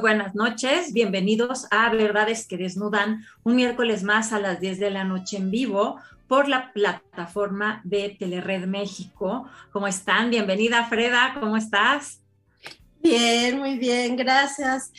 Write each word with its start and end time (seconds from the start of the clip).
buenas 0.00 0.34
noches. 0.34 0.92
Bienvenidos 0.92 1.66
a 1.70 1.90
Verdades 1.90 2.46
que 2.46 2.56
Desnudan, 2.56 3.24
un 3.42 3.56
miércoles 3.56 4.04
más 4.04 4.32
a 4.32 4.38
las 4.38 4.60
10 4.60 4.78
de 4.78 4.90
la 4.90 5.04
noche 5.04 5.38
en 5.38 5.50
vivo 5.50 5.98
por 6.28 6.48
la 6.48 6.72
plataforma 6.72 7.80
de 7.84 8.16
Telered 8.18 8.66
México. 8.66 9.46
¿Cómo 9.72 9.88
están? 9.88 10.30
Bienvenida, 10.30 10.84
Freda, 10.84 11.36
¿cómo 11.40 11.56
estás? 11.56 12.20
Bien, 13.02 13.58
muy 13.58 13.76
bien, 13.78 14.16
gracias. 14.16 14.92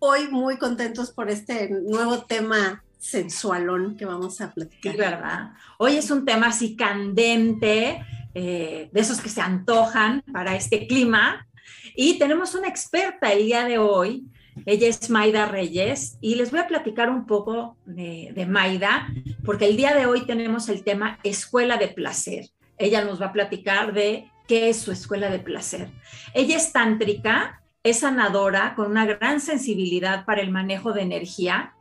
Hoy 0.00 0.28
muy 0.28 0.56
contentos 0.56 1.12
por 1.12 1.30
este 1.30 1.68
nuevo 1.70 2.24
tema 2.24 2.82
sensualón 2.98 3.96
que 3.96 4.04
vamos 4.04 4.40
a 4.40 4.52
platicar. 4.52 4.92
Sí, 4.92 4.98
¿verdad? 4.98 5.52
Hoy 5.78 5.96
es 5.96 6.10
un 6.10 6.24
tema 6.24 6.48
así 6.48 6.74
candente, 6.74 8.04
eh, 8.34 8.88
de 8.90 9.00
esos 9.00 9.20
que 9.20 9.28
se 9.28 9.40
antojan 9.40 10.22
para 10.32 10.56
este 10.56 10.86
clima, 10.88 11.46
y 11.94 12.18
tenemos 12.18 12.54
una 12.54 12.68
experta 12.68 13.32
el 13.32 13.44
día 13.44 13.64
de 13.64 13.78
hoy. 13.78 14.26
Ella 14.66 14.88
es 14.88 15.10
Maida 15.10 15.46
Reyes 15.46 16.18
y 16.20 16.34
les 16.34 16.50
voy 16.50 16.60
a 16.60 16.68
platicar 16.68 17.10
un 17.10 17.26
poco 17.26 17.76
de, 17.86 18.46
Maida, 18.48 19.08
porque 19.44 19.66
el 19.66 19.76
día 19.76 19.94
de 19.94 20.06
hoy 20.06 20.26
tenemos 20.26 20.68
el 20.68 20.82
tema 20.82 21.18
escuela 21.22 21.76
de 21.76 21.88
placer. 21.88 22.46
Ella 22.78 23.04
nos 23.04 23.20
va 23.20 23.26
a 23.26 23.32
platicar 23.32 23.92
de 23.92 24.30
qué 24.48 24.68
es 24.68 24.78
su 24.78 24.92
escuela 24.92 25.30
de 25.30 25.38
placer. 25.38 25.90
Ella 26.34 26.56
es 26.56 26.72
tántrica, 26.72 27.62
es 27.82 28.00
sanadora 28.00 28.74
con 28.74 28.90
una 28.90 29.06
gran 29.06 29.40
sensibilidad 29.40 30.24
para 30.24 30.40
el 30.40 30.50
manejo 30.50 30.92
de 30.92 31.02
energía 31.02 31.74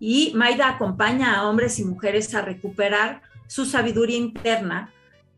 y 0.00 0.32
Maida 0.34 0.68
acompaña 0.68 1.36
a 1.36 1.48
hombres 1.48 1.78
y 1.78 1.84
mujeres 1.84 2.34
a 2.34 2.42
recuperar 2.42 3.22
su 3.46 3.64
sabiduría 3.64 4.16
interna 4.16 4.93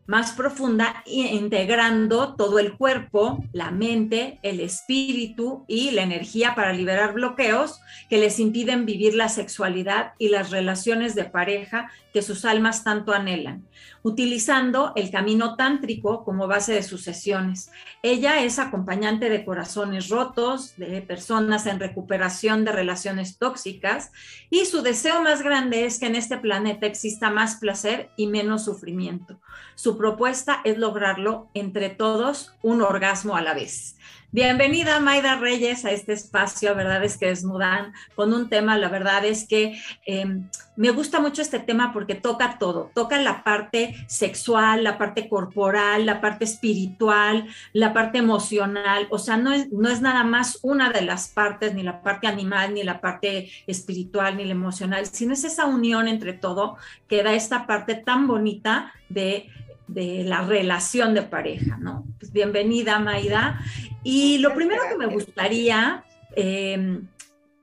más 0.07 0.31
profunda, 0.31 1.03
integrando 1.05 2.35
todo 2.35 2.59
el 2.59 2.77
cuerpo, 2.77 3.43
la 3.51 3.71
mente, 3.71 4.39
el 4.41 4.61
espíritu 4.61 5.65
y 5.67 5.91
la 5.91 6.03
energía 6.03 6.55
para 6.55 6.73
liberar 6.73 7.13
bloqueos 7.13 7.81
que 8.09 8.17
les 8.17 8.39
impiden 8.39 8.85
vivir 8.85 9.13
la 9.13 9.29
sexualidad 9.29 10.13
y 10.17 10.29
las 10.29 10.49
relaciones 10.49 11.13
de 11.13 11.25
pareja 11.25 11.91
que 12.17 12.23
sus 12.23 12.45
almas 12.45 12.83
tanto 12.83 13.13
anhelan, 13.13 13.67
utilizando 14.01 14.91
el 14.95 15.11
camino 15.11 15.55
tántrico 15.55 16.23
como 16.23 16.47
base 16.47 16.73
de 16.73 16.81
sus 16.81 17.03
sesiones. 17.03 17.69
Ella 18.01 18.43
es 18.43 18.57
acompañante 18.57 19.29
de 19.29 19.45
corazones 19.45 20.09
rotos, 20.09 20.75
de 20.77 21.03
personas 21.03 21.67
en 21.67 21.79
recuperación 21.79 22.65
de 22.65 22.71
relaciones 22.71 23.37
tóxicas 23.37 24.11
y 24.49 24.65
su 24.65 24.81
deseo 24.81 25.21
más 25.21 25.43
grande 25.43 25.85
es 25.85 25.99
que 25.99 26.07
en 26.07 26.15
este 26.15 26.39
planeta 26.39 26.87
exista 26.87 27.29
más 27.29 27.57
placer 27.57 28.09
y 28.17 28.25
menos 28.25 28.65
sufrimiento. 28.65 29.39
Su 29.75 29.95
propuesta 29.95 30.61
es 30.63 30.79
lograrlo 30.79 31.51
entre 31.53 31.91
todos 31.91 32.55
un 32.63 32.81
orgasmo 32.81 33.37
a 33.37 33.43
la 33.43 33.53
vez. 33.53 33.95
Bienvenida 34.29 34.99
Maida 34.99 35.37
Reyes 35.37 35.85
a 35.85 35.91
este 35.91 36.11
espacio, 36.11 36.75
verdad 36.75 37.01
es 37.01 37.17
que 37.17 37.27
desnudan 37.27 37.93
con 38.13 38.33
un 38.33 38.49
tema, 38.49 38.77
la 38.77 38.89
verdad 38.89 39.23
es 39.23 39.47
que 39.47 39.79
em, 40.05 40.49
me 40.75 40.91
gusta 40.91 41.21
mucho 41.21 41.41
este 41.41 41.59
tema 41.59 41.93
porque 41.93 42.13
toca 42.13 42.59
todo, 42.59 42.91
toca 42.93 43.21
la 43.21 43.45
parte 43.45 43.95
sexual, 44.09 44.83
la 44.83 44.97
parte 44.97 45.29
corporal, 45.29 46.05
la 46.05 46.19
parte 46.19 46.43
espiritual, 46.43 47.47
la 47.71 47.93
parte 47.93 48.17
emocional, 48.17 49.07
o 49.11 49.17
sea, 49.17 49.37
no 49.37 49.53
es, 49.53 49.71
no 49.71 49.87
es 49.87 50.01
nada 50.01 50.25
más 50.25 50.59
una 50.61 50.89
de 50.89 51.03
las 51.03 51.29
partes, 51.29 51.73
ni 51.73 51.81
la 51.81 52.01
parte 52.01 52.27
animal, 52.27 52.73
ni 52.73 52.83
la 52.83 52.99
parte 52.99 53.49
espiritual, 53.65 54.35
ni 54.35 54.43
la 54.43 54.51
emocional, 54.51 55.05
sino 55.05 55.31
es 55.31 55.45
esa 55.45 55.67
unión 55.67 56.09
entre 56.09 56.33
todo 56.33 56.75
que 57.07 57.23
da 57.23 57.33
esta 57.33 57.65
parte 57.65 57.95
tan 57.95 58.27
bonita 58.27 58.91
de 59.07 59.49
de 59.87 60.23
la 60.23 60.41
relación 60.41 61.13
de 61.13 61.23
pareja, 61.23 61.77
¿no? 61.77 62.05
Pues 62.19 62.31
bienvenida, 62.31 62.99
Maida. 62.99 63.59
Y 64.03 64.37
lo 64.39 64.53
primero 64.53 64.83
que 64.89 64.97
me 64.97 65.07
gustaría, 65.07 66.03
em, 66.35 67.07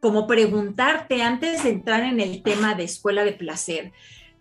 como 0.00 0.26
preguntarte 0.26 1.22
antes 1.22 1.62
de 1.62 1.70
entrar 1.70 2.02
en 2.02 2.20
el 2.20 2.42
tema 2.42 2.74
de 2.74 2.84
escuela 2.84 3.24
de 3.24 3.32
placer, 3.32 3.92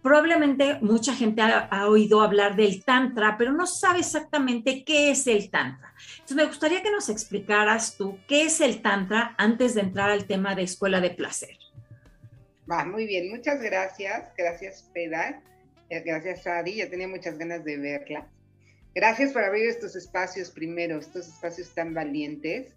probablemente 0.01 0.79
mucha 0.81 1.15
gente 1.15 1.41
ha, 1.41 1.59
ha, 1.59 1.87
oído 1.87 2.21
hablar 2.21 2.55
del 2.55 2.83
tantra, 2.83 3.37
pero 3.37 3.53
no 3.53 3.65
sabe 3.65 3.99
exactamente 3.99 4.83
qué 4.83 5.11
es 5.11 5.27
el 5.27 5.49
tantra. 5.49 5.93
Entonces 6.13 6.37
me 6.37 6.45
gustaría 6.45 6.83
que 6.83 6.91
nos 6.91 7.09
explicaras 7.09 7.95
tú 7.97 8.17
qué 8.27 8.43
es 8.43 8.59
el 8.59 8.81
tantra 8.81 9.33
antes 9.37 9.75
de 9.75 9.81
entrar 9.81 10.09
al 10.09 10.25
tema 10.25 10.55
de 10.55 10.63
escuela 10.63 10.99
de 10.99 11.11
placer. 11.11 11.57
Va, 12.69 12.85
muy 12.85 13.05
bien, 13.05 13.29
muchas 13.29 13.61
gracias. 13.61 14.31
Gracias, 14.37 14.89
Peda. 14.93 15.41
Gracias, 15.89 16.47
Adi. 16.47 16.75
Ya 16.75 16.89
tenía 16.89 17.07
muchas 17.07 17.37
ganas 17.37 17.63
de 17.63 17.77
verla. 17.77 18.27
Gracias 18.95 19.33
por 19.33 19.43
abrir 19.43 19.67
estos 19.67 19.95
espacios 19.95 20.51
primero, 20.51 20.99
estos 20.99 21.27
espacios 21.27 21.73
tan 21.73 21.93
valientes 21.93 22.73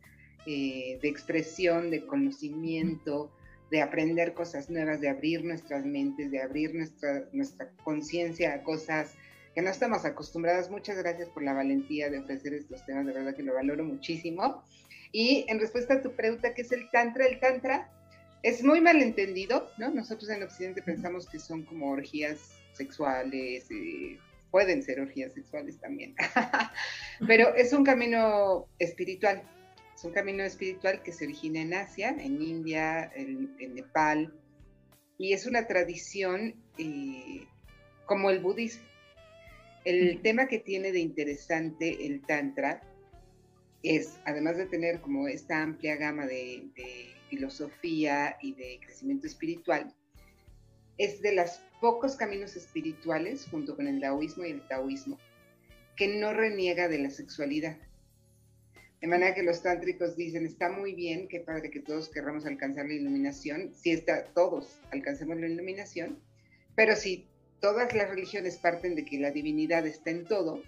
eh, 0.46 0.98
de 1.02 1.08
expresión, 1.08 1.90
de 1.90 2.06
conocimiento, 2.06 3.30
de 3.70 3.82
aprender 3.82 4.32
cosas 4.32 4.70
nuevas, 4.70 5.00
de 5.00 5.08
abrir 5.08 5.44
nuestras 5.44 5.84
mentes, 5.84 6.30
de 6.30 6.40
abrir 6.40 6.74
nuestra, 6.74 7.28
nuestra 7.32 7.70
conciencia 7.84 8.54
a 8.54 8.62
cosas 8.62 9.14
que 9.54 9.60
no 9.60 9.70
estamos 9.70 10.04
acostumbradas. 10.04 10.70
Muchas 10.70 10.96
gracias 10.96 11.28
por 11.30 11.42
la 11.42 11.52
valentía 11.52 12.08
de 12.08 12.20
ofrecer 12.20 12.54
estos 12.54 12.84
temas, 12.86 13.06
de 13.06 13.12
verdad 13.12 13.34
que 13.34 13.42
lo 13.42 13.54
valoro 13.54 13.84
muchísimo. 13.84 14.62
Y 15.12 15.44
en 15.48 15.58
respuesta 15.60 15.94
a 15.94 16.02
tu 16.02 16.12
pregunta, 16.12 16.54
¿qué 16.54 16.62
es 16.62 16.72
el 16.72 16.90
Tantra? 16.90 17.26
El 17.26 17.40
Tantra 17.40 17.90
es 18.42 18.62
muy 18.62 18.80
malentendido, 18.80 19.68
¿no? 19.78 19.90
Nosotros 19.90 20.30
en 20.30 20.42
Occidente 20.42 20.80
pensamos 20.80 21.28
que 21.28 21.38
son 21.38 21.64
como 21.64 21.90
orgías 21.90 22.52
sexuales, 22.76 23.70
eh, 23.70 24.18
pueden 24.50 24.82
ser 24.82 25.00
orgías 25.00 25.34
sexuales 25.34 25.78
también, 25.80 26.14
pero 27.26 27.54
es 27.54 27.72
un 27.72 27.84
camino 27.84 28.66
espiritual, 28.78 29.42
es 29.94 30.04
un 30.04 30.12
camino 30.12 30.44
espiritual 30.44 31.02
que 31.02 31.12
se 31.12 31.24
origina 31.24 31.60
en 31.60 31.74
Asia, 31.74 32.10
en 32.10 32.40
India, 32.42 33.10
en, 33.14 33.74
Nepal, 33.74 34.32
y 35.18 35.32
es 35.32 35.46
una 35.46 35.66
tradición 35.66 36.54
eh, 36.78 37.46
como 38.04 38.30
el 38.30 38.40
budismo. 38.40 38.84
El 39.84 40.20
tema 40.20 40.48
que 40.48 40.58
tiene 40.58 40.90
de 40.90 40.98
interesante 40.98 42.06
el 42.06 42.20
Tantra 42.22 42.82
es, 43.82 44.18
además 44.24 44.56
de 44.56 44.66
tener 44.66 45.00
como 45.00 45.28
esta 45.28 45.62
amplia 45.62 45.96
gama 45.96 46.26
de, 46.26 46.68
de 46.74 47.16
filosofía 47.28 48.36
y 48.42 48.54
de 48.54 48.80
crecimiento 48.82 49.26
espiritual, 49.26 49.94
es 50.98 51.20
de 51.20 51.34
los 51.34 51.60
pocos 51.80 52.16
caminos 52.16 52.56
espirituales, 52.56 53.46
junto 53.50 53.76
con 53.76 53.86
el 53.86 54.00
taoísmo 54.00 54.44
y 54.44 54.50
el 54.50 54.66
taoísmo, 54.66 55.18
que 55.96 56.08
no 56.08 56.32
reniega 56.32 56.88
de 56.88 56.98
la 56.98 57.10
sexualidad. 57.10 57.76
De 59.00 59.06
manera 59.06 59.34
que 59.34 59.42
los 59.42 59.62
tántricos 59.62 60.16
dicen, 60.16 60.46
está 60.46 60.70
muy 60.70 60.94
bien, 60.94 61.28
qué 61.28 61.40
padre 61.40 61.70
que 61.70 61.80
todos 61.80 62.08
querramos 62.08 62.46
alcanzar 62.46 62.86
la 62.86 62.94
iluminación, 62.94 63.74
si 63.74 63.90
está, 63.90 64.24
todos 64.32 64.80
alcancemos 64.90 65.36
la 65.36 65.48
iluminación, 65.48 66.18
pero 66.74 66.96
si 66.96 67.28
todas 67.60 67.94
las 67.94 68.08
religiones 68.08 68.56
parten 68.56 68.94
de 68.94 69.04
que 69.04 69.18
la 69.18 69.30
divinidad 69.30 69.86
está 69.86 70.10
en 70.10 70.24
todo, 70.24 70.62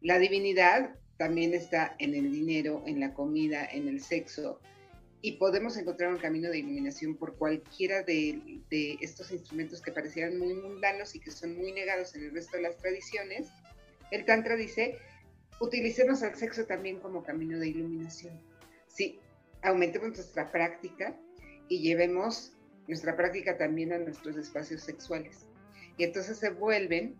la 0.00 0.18
divinidad 0.18 0.96
también 1.18 1.54
está 1.54 1.96
en 1.98 2.14
el 2.14 2.32
dinero, 2.32 2.82
en 2.86 3.00
la 3.00 3.14
comida, 3.14 3.66
en 3.66 3.88
el 3.88 4.00
sexo, 4.00 4.60
y 5.22 5.32
podemos 5.32 5.76
encontrar 5.76 6.12
un 6.12 6.18
camino 6.18 6.50
de 6.50 6.58
iluminación 6.58 7.16
por 7.16 7.36
cualquiera 7.36 8.02
de, 8.02 8.60
estos 9.00 9.30
instrumentos 9.32 9.80
que 9.80 9.92
parecieran 9.92 10.38
muy 10.38 10.54
mundanos 10.54 11.14
y 11.14 11.20
que 11.20 11.30
son 11.30 11.56
muy 11.56 11.72
negados 11.72 12.14
en 12.14 12.24
el 12.24 12.32
resto 12.32 12.56
de 12.56 12.64
las 12.64 12.76
tradiciones, 12.76 13.48
el 14.10 14.24
Tantra 14.24 14.56
dice, 14.56 14.98
utilicemos 15.60 16.22
al 16.22 16.36
sexo 16.36 16.64
también 16.66 17.00
como 17.00 17.24
camino 17.24 17.58
de 17.58 17.68
iluminación. 17.68 18.40
Sí, 18.88 19.18
aumentemos 19.62 20.08
nuestra 20.08 20.52
práctica 20.52 21.18
y 21.68 21.80
llevemos 21.80 22.52
nuestra 22.86 23.16
práctica 23.16 23.56
también 23.56 23.92
a 23.92 23.98
nuestros 23.98 24.36
espacios 24.36 24.82
sexuales. 24.82 25.46
Y 25.96 26.04
entonces 26.04 26.38
se 26.38 26.50
vuelven 26.50 27.18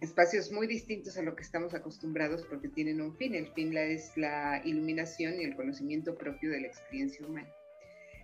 espacios 0.00 0.50
muy 0.50 0.66
distintos 0.66 1.16
a 1.18 1.22
lo 1.22 1.36
que 1.36 1.42
estamos 1.42 1.74
acostumbrados 1.74 2.44
porque 2.48 2.68
tienen 2.68 3.00
un 3.00 3.14
fin. 3.16 3.34
El 3.34 3.52
fin 3.52 3.76
es 3.76 4.16
la 4.16 4.62
iluminación 4.64 5.40
y 5.40 5.44
el 5.44 5.56
conocimiento 5.56 6.14
propio 6.14 6.50
de 6.50 6.62
la 6.62 6.68
experiencia 6.68 7.26
humana. 7.26 7.48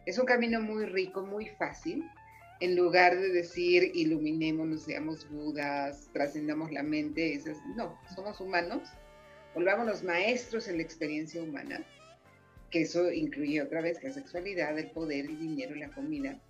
Es 0.07 0.19
un 0.19 0.27
camino 0.27 0.61
muy 0.61 0.87
rico, 0.87 1.23
muy 1.23 1.47
fácil. 1.47 2.05
En 2.61 2.75
lugar 2.75 3.19
de 3.19 3.29
decir 3.29 3.91
iluminémonos, 3.95 4.85
seamos 4.85 5.29
budas, 5.29 6.09
trascendamos 6.15 6.73
la 6.73 6.83
mente, 6.83 7.35
es, 7.35 7.45
no, 7.77 7.99
somos 8.15 8.41
humanos, 8.41 8.89
volvámonos 9.55 10.03
maestros 10.03 10.67
en 10.69 10.79
la 10.79 10.83
experiencia 10.83 11.43
humana, 11.43 11.85
que 12.71 12.83
eso 12.83 13.13
incluye 13.13 13.61
otra 13.61 13.83
vez 13.83 14.03
la 14.03 14.11
sexualidad, 14.11 14.79
el 14.79 14.91
poder, 14.91 15.27
el 15.27 15.39
dinero, 15.39 15.75
la 15.75 15.91
comida, 15.91 16.41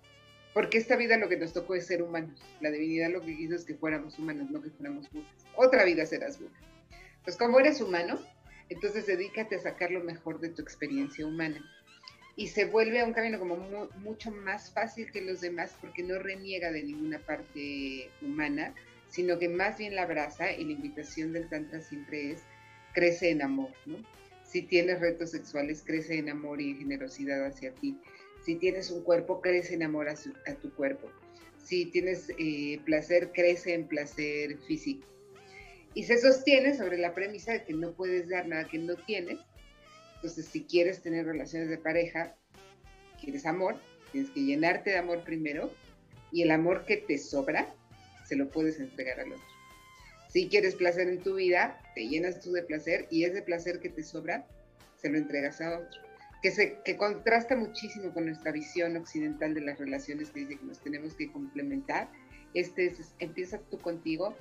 porque 0.57 0.79
esta 0.79 0.95
vida 0.95 1.17
lo 1.17 1.29
que 1.29 1.37
nos 1.37 1.53
tocó 1.53 1.75
es 1.75 1.85
ser 1.85 2.01
humanos. 2.01 2.41
La 2.61 2.71
divinidad 2.71 3.11
lo 3.11 3.21
que 3.21 3.37
quiso 3.37 3.53
es 3.53 3.63
que 3.63 3.75
fuéramos 3.75 4.17
humanos, 4.17 4.49
no 4.49 4.59
que 4.59 4.71
fuéramos 4.71 5.07
budas. 5.11 5.45
Otra 5.55 5.85
vida 5.85 6.03
serás 6.07 6.39
buda. 6.39 6.57
Pues 7.23 7.37
como 7.37 7.59
eres 7.59 7.79
humano, 7.79 8.19
entonces 8.67 9.05
dedícate 9.05 9.57
a 9.57 9.59
sacar 9.59 9.91
lo 9.91 10.03
mejor 10.03 10.39
de 10.39 10.49
tu 10.49 10.63
experiencia 10.63 11.27
humana. 11.27 11.63
Y 12.35 12.47
se 12.47 12.65
vuelve 12.65 13.01
a 13.01 13.05
un 13.05 13.13
camino 13.13 13.37
como 13.37 13.55
mucho 13.99 14.31
más 14.31 14.71
fácil 14.71 15.11
que 15.11 15.21
los 15.21 15.41
demás 15.41 15.75
porque 15.79 16.01
no 16.01 16.17
reniega 16.17 16.71
de 16.71 16.81
ninguna 16.81 17.19
parte 17.19 18.09
humana, 18.23 18.73
sino 19.09 19.37
que 19.37 19.49
más 19.49 19.77
bien 19.77 19.93
la 19.93 20.05
abraza 20.05 20.51
y 20.53 20.65
la 20.65 20.71
invitación 20.71 21.33
del 21.33 21.49
Tantra 21.49 21.81
siempre 21.81 22.31
es 22.31 22.41
crece 22.95 23.29
en 23.29 23.43
amor, 23.43 23.69
¿no? 23.85 23.97
Si 24.43 24.63
tienes 24.63 25.01
retos 25.01 25.29
sexuales, 25.29 25.83
crece 25.85 26.17
en 26.17 26.31
amor 26.31 26.61
y 26.61 26.71
en 26.71 26.79
generosidad 26.79 27.45
hacia 27.45 27.75
ti. 27.75 28.01
Si 28.47 28.55
tienes 28.55 28.91
un 28.91 29.03
cuerpo, 29.03 29.41
crece 29.41 29.73
en 29.73 29.83
amor 29.83 30.07
a, 30.07 30.15
tu 30.61 30.73
cuerpo. 30.73 31.11
Si 31.61 31.87
tienes 31.87 32.31
eh, 32.39 32.79
placer, 32.85 33.33
crece 33.33 33.73
en 33.73 33.89
placer 33.89 34.57
físico. 34.59 35.05
Y 35.93 36.03
se 36.03 36.17
sostiene 36.17 36.73
sobre 36.73 36.97
la 36.97 37.13
premisa 37.13 37.51
de 37.51 37.65
que 37.65 37.73
no 37.73 37.91
puedes 37.91 38.29
dar 38.29 38.47
nada 38.47 38.65
que 38.65 38.77
no 38.77 38.95
tienes. 38.95 39.37
Entonces, 40.15 40.45
si 40.45 40.63
quieres 40.63 41.01
tener 41.01 41.25
relaciones 41.25 41.67
de 41.67 41.77
pareja, 41.77 42.37
quieres 43.19 43.45
amor, 43.45 43.75
tienes 44.13 44.31
que 44.31 44.39
llenarte 44.39 44.91
de 44.91 44.97
amor 44.97 45.25
primero 45.25 45.69
y 46.31 46.43
el 46.43 46.51
amor 46.51 46.85
que 46.85 46.95
te 46.95 47.17
sobra 47.17 47.67
se 48.25 48.37
lo 48.37 48.49
puedes 48.49 48.79
entregar 48.79 49.19
al 49.19 49.33
otro. 49.33 49.45
Si 50.29 50.47
quieres 50.47 50.75
placer 50.75 51.09
en 51.09 51.19
tu 51.19 51.35
vida, 51.35 51.81
te 51.95 52.07
llenas 52.07 52.39
tú 52.39 52.53
de 52.53 52.63
placer 52.63 53.07
y 53.11 53.25
ese 53.25 53.41
placer 53.41 53.81
que 53.81 53.89
te 53.89 54.03
sobra 54.03 54.47
se 54.95 55.09
lo 55.09 55.17
entregas 55.17 55.59
a 55.59 55.79
otro. 55.79 56.06
Que, 56.41 56.51
se, 56.51 56.79
que 56.85 56.97
contrasta 56.97 57.55
muchísimo 57.55 58.13
con 58.13 58.25
nuestra 58.25 58.51
visión 58.51 58.95
occidental 58.95 59.53
de 59.53 59.61
las 59.61 59.79
relaciones 59.79 60.29
que 60.29 60.41
dice 60.41 60.57
que 60.57 60.65
nos 60.65 60.79
tenemos 60.79 61.15
que 61.15 61.31
complementar. 61.31 62.09
Este 62.53 62.87
es, 62.87 63.13
empieza 63.19 63.59
tú 63.71 63.79
contigo, 63.79 64.35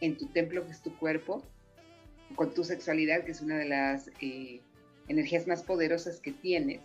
en 0.00 0.16
tu 0.16 0.26
templo 0.28 0.64
que 0.64 0.72
es 0.72 0.82
tu 0.82 0.96
cuerpo, 0.98 1.42
con 2.34 2.52
tu 2.54 2.64
sexualidad, 2.64 3.24
que 3.24 3.32
es 3.32 3.40
una 3.40 3.58
de 3.58 3.66
las 3.66 4.10
eh, 4.20 4.60
energías 5.08 5.46
más 5.46 5.62
poderosas 5.62 6.20
que 6.20 6.32
tienes, 6.32 6.80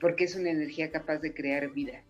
porque 0.00 0.24
es 0.24 0.34
una 0.34 0.50
energía 0.50 0.90
capaz 0.90 1.18
de 1.18 1.34
crear 1.34 1.70
vida. 1.70 2.02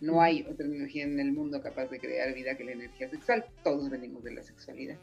No 0.00 0.22
hay 0.22 0.46
otra 0.50 0.66
energía 0.66 1.04
en 1.04 1.20
el 1.20 1.32
mundo 1.32 1.62
capaz 1.62 1.86
de 1.86 1.98
crear 1.98 2.32
vida 2.34 2.56
que 2.56 2.64
la 2.64 2.72
energía 2.72 3.08
sexual. 3.10 3.44
Todos 3.62 3.90
venimos 3.90 4.24
de 4.24 4.32
la 4.32 4.42
sexualidad. 4.42 4.96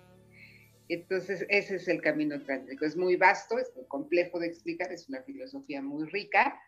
Entonces, 0.89 1.45
ese 1.49 1.75
es 1.75 1.87
el 1.87 2.01
camino 2.01 2.41
tántrico. 2.41 2.85
Es 2.85 2.95
muy 2.95 3.15
vasto, 3.15 3.57
es 3.57 3.71
muy 3.75 3.85
complejo 3.87 4.39
de 4.39 4.47
explicar, 4.47 4.91
es 4.91 5.09
una 5.09 5.21
filosofía 5.23 5.81
muy 5.81 6.07
rica. 6.09 6.59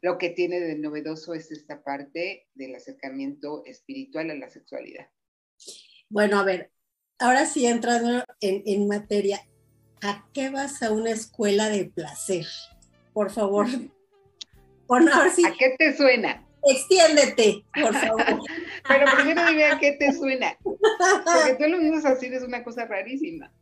Lo 0.00 0.18
que 0.18 0.30
tiene 0.30 0.60
de 0.60 0.76
novedoso 0.76 1.34
es 1.34 1.50
esta 1.52 1.82
parte 1.82 2.48
del 2.54 2.74
acercamiento 2.74 3.64
espiritual 3.64 4.30
a 4.30 4.34
la 4.34 4.48
sexualidad. 4.48 5.08
Bueno, 6.08 6.40
a 6.40 6.44
ver, 6.44 6.70
ahora 7.18 7.46
sí 7.46 7.66
entrando 7.66 8.24
en, 8.40 8.62
en 8.66 8.88
materia, 8.88 9.40
¿a 10.02 10.28
qué 10.32 10.50
vas 10.50 10.82
a 10.82 10.92
una 10.92 11.10
escuela 11.10 11.68
de 11.68 11.84
placer? 11.84 12.46
Por 13.12 13.30
favor. 13.30 13.66
¿A 14.92 15.56
qué 15.58 15.74
te 15.78 15.96
suena? 15.96 16.46
Extiéndete, 16.64 17.64
por 17.74 17.94
favor. 17.94 18.24
Pero 18.88 19.06
primero 19.16 19.46
dime 19.46 19.64
a 19.64 19.78
qué 19.78 19.92
te 19.92 20.12
suena. 20.12 20.56
Porque 20.62 21.56
tú 21.58 21.68
lo 21.68 21.78
dices 21.78 22.04
así, 22.04 22.26
es 22.26 22.42
una 22.42 22.62
cosa 22.62 22.84
rarísima. 22.86 23.52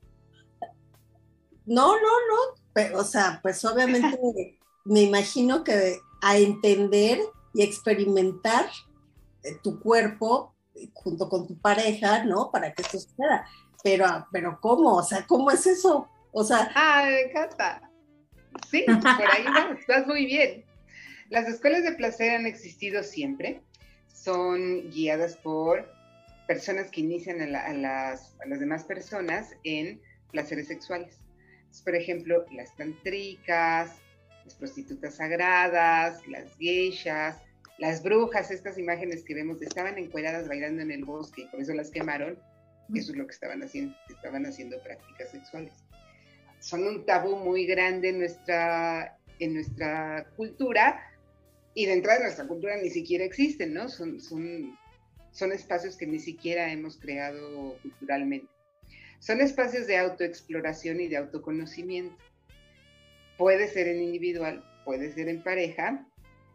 No, 1.66 1.94
no, 1.94 2.00
no. 2.02 2.98
o 2.98 3.04
sea, 3.04 3.38
pues 3.42 3.64
obviamente 3.64 4.58
me 4.84 5.02
imagino 5.02 5.62
que 5.62 5.98
a 6.22 6.36
entender 6.36 7.20
y 7.54 7.62
experimentar 7.62 8.66
eh, 9.42 9.56
tu 9.62 9.80
cuerpo 9.80 10.54
junto 10.94 11.28
con 11.28 11.46
tu 11.46 11.58
pareja, 11.58 12.24
¿no? 12.24 12.50
Para 12.50 12.72
que 12.72 12.82
esto 12.82 12.98
suceda. 12.98 13.46
Pero, 13.82 14.26
pero 14.30 14.58
¿cómo? 14.60 14.96
O 14.96 15.02
sea, 15.02 15.26
¿cómo 15.26 15.50
es 15.50 15.66
eso? 15.66 16.08
O 16.32 16.44
sea. 16.44 16.70
Ah, 16.74 17.04
me 17.06 17.22
encanta. 17.22 17.90
Sí, 18.70 18.84
por 18.86 19.06
ahí 19.06 19.44
vas, 19.44 19.78
estás 19.78 20.06
muy 20.06 20.26
bien. 20.26 20.64
Las 21.30 21.48
escuelas 21.48 21.84
de 21.84 21.92
placer 21.92 22.32
han 22.32 22.44
existido 22.44 23.04
siempre. 23.04 23.62
Son 24.08 24.90
guiadas 24.90 25.36
por 25.36 25.88
personas 26.48 26.90
que 26.90 27.02
inician 27.02 27.40
a, 27.54 27.72
las, 27.72 28.36
demás 28.58 28.82
personas 28.82 29.54
en 29.62 30.00
placeres 30.32 30.66
sexuales. 30.66 31.20
por 31.84 31.94
ejemplo, 31.94 32.44
las 32.50 32.74
tantricas, 32.74 33.96
las 34.44 34.54
prostitutas 34.56 35.14
sagradas, 35.14 36.26
las 36.26 36.56
geishas, 36.56 37.40
las 37.78 38.02
brujas, 38.02 38.50
estas 38.50 38.76
imágenes 38.76 39.22
que 39.22 39.34
vemos, 39.34 39.62
estaban 39.62 39.98
encueradas 39.98 40.48
bailando 40.48 40.82
en 40.82 40.90
el 40.90 41.04
bosque 41.04 41.46
por 41.52 41.60
eso 41.60 41.72
las 41.74 41.90
quemaron. 41.92 42.36
Eso 42.92 43.12
es 43.12 43.18
lo 43.18 43.24
que 43.28 43.34
estaban 43.34 43.62
haciendo, 43.62 43.94
estaban 44.08 44.44
haciendo 44.46 44.82
prácticas 44.82 45.30
sexuales. 45.30 45.74
Son 46.58 46.84
un 46.84 47.06
tabú 47.06 47.36
muy 47.36 47.66
grande 47.66 48.08
en 48.08 48.18
nuestra, 48.18 49.16
en 49.38 49.54
nuestra 49.54 50.26
cultura, 50.36 51.06
y 51.74 51.86
de 51.86 51.92
entrada 51.92 52.18
de 52.18 52.24
nuestra 52.24 52.46
cultura 52.46 52.76
ni 52.76 52.90
siquiera 52.90 53.24
existen, 53.24 53.74
¿no? 53.74 53.88
Son, 53.88 54.20
son, 54.20 54.76
son 55.30 55.52
espacios 55.52 55.96
que 55.96 56.06
ni 56.06 56.18
siquiera 56.18 56.72
hemos 56.72 56.98
creado 56.98 57.76
culturalmente. 57.82 58.48
Son 59.20 59.40
espacios 59.40 59.86
de 59.86 59.98
autoexploración 59.98 61.00
y 61.00 61.08
de 61.08 61.18
autoconocimiento. 61.18 62.16
Puede 63.36 63.68
ser 63.68 63.86
en 63.88 64.02
individual, 64.02 64.64
puede 64.84 65.12
ser 65.12 65.28
en 65.28 65.42
pareja. 65.42 66.06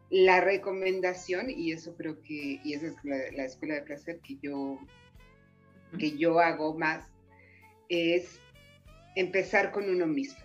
La 0.10 0.42
recomendación, 0.42 1.50
y 1.50 1.72
eso 1.72 1.96
creo 1.96 2.22
que, 2.22 2.60
y 2.64 2.74
esa 2.74 2.88
es 2.88 2.96
la, 3.04 3.46
escuela 3.46 3.76
de 3.76 3.82
placer 3.82 4.20
que 4.20 4.38
yo, 4.42 4.80
que 5.98 6.18
yo 6.18 6.40
hago 6.40 6.78
más, 6.78 7.08
es 7.90 8.40
empezar 9.16 9.72
con 9.72 9.90
uno 9.90 10.08
mismo. 10.08 10.44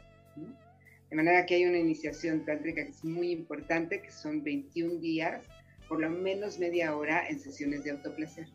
De 1.11 1.17
manera 1.17 1.45
que 1.45 1.57
hay 1.57 1.65
una 1.67 1.79
iniciación 1.79 2.45
tántrica 2.45 2.85
que 2.85 2.91
es 2.91 3.05
muy 3.05 3.33
importante, 3.33 4.01
que 4.01 4.13
son 4.13 4.45
21 4.45 5.01
días, 5.01 5.43
por 5.89 6.01
lo 6.01 6.09
menos 6.09 6.61
media 6.61 6.95
hora 6.95 7.29
en 7.29 7.41
sesiones 7.41 7.83
de 7.83 7.91
autoplacer. 7.91 8.47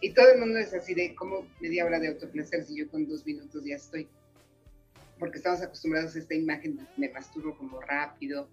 Y 0.00 0.10
todo 0.10 0.32
el 0.32 0.40
mundo 0.40 0.58
es 0.58 0.74
así 0.74 0.94
de, 0.94 1.14
¿cómo 1.14 1.46
media 1.60 1.86
hora 1.86 2.00
de 2.00 2.08
autoplacer 2.08 2.64
si 2.64 2.76
yo 2.76 2.90
con 2.90 3.06
dos 3.06 3.24
minutos 3.24 3.64
ya 3.64 3.76
estoy? 3.76 4.08
Porque 5.20 5.38
estamos 5.38 5.62
acostumbrados 5.62 6.16
a 6.16 6.18
esta 6.18 6.34
imagen 6.34 6.76
me 6.96 7.08
masturbo 7.08 7.56
como 7.56 7.80
rápido. 7.80 8.48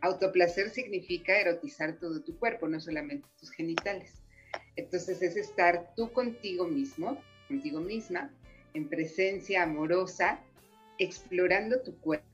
Autoplacer 0.00 0.70
significa 0.70 1.36
erotizar 1.36 1.98
todo 1.98 2.22
tu 2.22 2.38
cuerpo, 2.38 2.68
no 2.68 2.78
solamente 2.78 3.26
tus 3.40 3.50
genitales. 3.50 4.22
Entonces 4.76 5.20
es 5.20 5.36
estar 5.36 5.92
tú 5.96 6.12
contigo 6.12 6.68
mismo, 6.68 7.20
contigo 7.48 7.80
misma, 7.80 8.32
en 8.72 8.88
presencia 8.88 9.64
amorosa, 9.64 10.38
explorando 10.98 11.80
tu 11.80 11.98
cuerpo 11.98 12.33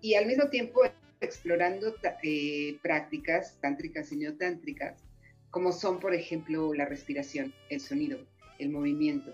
y 0.00 0.14
al 0.14 0.26
mismo 0.26 0.48
tiempo 0.48 0.80
explorando 1.20 1.94
eh, 2.22 2.78
prácticas 2.82 3.56
tántricas 3.60 4.12
y 4.12 4.16
neotántricas, 4.16 5.04
como 5.50 5.72
son, 5.72 6.00
por 6.00 6.14
ejemplo, 6.14 6.74
la 6.74 6.84
respiración, 6.84 7.54
el 7.70 7.80
sonido, 7.80 8.18
el 8.58 8.70
movimiento. 8.70 9.32